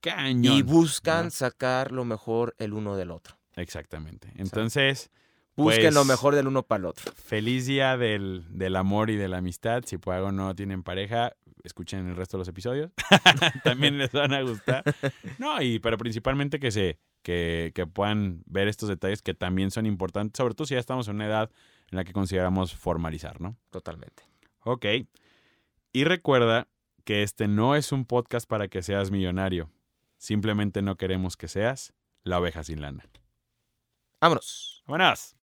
cañón. 0.00 0.54
Y 0.54 0.62
buscan 0.62 1.26
¿no? 1.26 1.30
sacar 1.30 1.92
lo 1.92 2.04
mejor 2.04 2.54
el 2.58 2.72
uno 2.72 2.96
del 2.96 3.10
otro. 3.10 3.38
Exactamente. 3.56 4.32
Entonces, 4.36 5.10
Busquen 5.56 5.92
lo 5.94 6.00
Pues- 6.00 6.08
mejor 6.08 6.34
del 6.34 6.46
uno 6.48 6.62
para 6.62 6.78
el 6.80 6.84
otro. 6.86 7.12
feliz 7.12 7.66
día 7.66 7.96
del, 7.96 8.44
del 8.50 8.76
amor 8.76 9.10
y 9.10 9.16
de 9.16 9.28
la 9.28 9.38
amistad. 9.38 9.82
Si 9.86 9.98
por 9.98 10.14
algo 10.14 10.32
no 10.32 10.54
tienen 10.54 10.82
pareja, 10.82 11.34
escuchen 11.62 12.08
el 12.08 12.16
resto 12.16 12.36
de 12.36 12.40
los 12.40 12.48
episodios. 12.48 12.90
También 13.64 13.98
les 13.98 14.12
van 14.12 14.32
a 14.32 14.42
gustar. 14.42 14.82
No, 15.38 15.60
y 15.60 15.78
pero 15.78 15.98
principalmente 15.98 16.58
que 16.58 16.70
se 16.70 16.98
que, 17.22 17.70
que 17.74 17.86
puedan 17.86 18.42
ver 18.46 18.66
estos 18.66 18.88
detalles 18.88 19.22
que 19.22 19.32
también 19.34 19.70
son 19.70 19.86
importantes, 19.86 20.36
sobre 20.38 20.54
todo 20.54 20.66
si 20.66 20.74
ya 20.74 20.80
estamos 20.80 21.06
en 21.06 21.14
una 21.16 21.26
edad 21.26 21.50
en 21.90 21.96
la 21.96 22.02
que 22.04 22.12
consideramos 22.12 22.74
formalizar, 22.74 23.40
¿no? 23.40 23.56
Totalmente. 23.70 24.24
Ok. 24.64 24.86
Y 25.92 26.04
recuerda 26.04 26.66
que 27.04 27.22
este 27.22 27.46
no 27.46 27.76
es 27.76 27.92
un 27.92 28.06
podcast 28.06 28.48
para 28.48 28.66
que 28.68 28.82
seas 28.82 29.10
millonario. 29.12 29.70
Simplemente 30.18 30.82
no 30.82 30.96
queremos 30.96 31.36
que 31.36 31.46
seas 31.46 31.92
la 32.24 32.40
oveja 32.40 32.64
sin 32.64 32.80
lana. 32.80 33.04
Vámonos. 34.20 34.71
Buenas. 34.86 35.36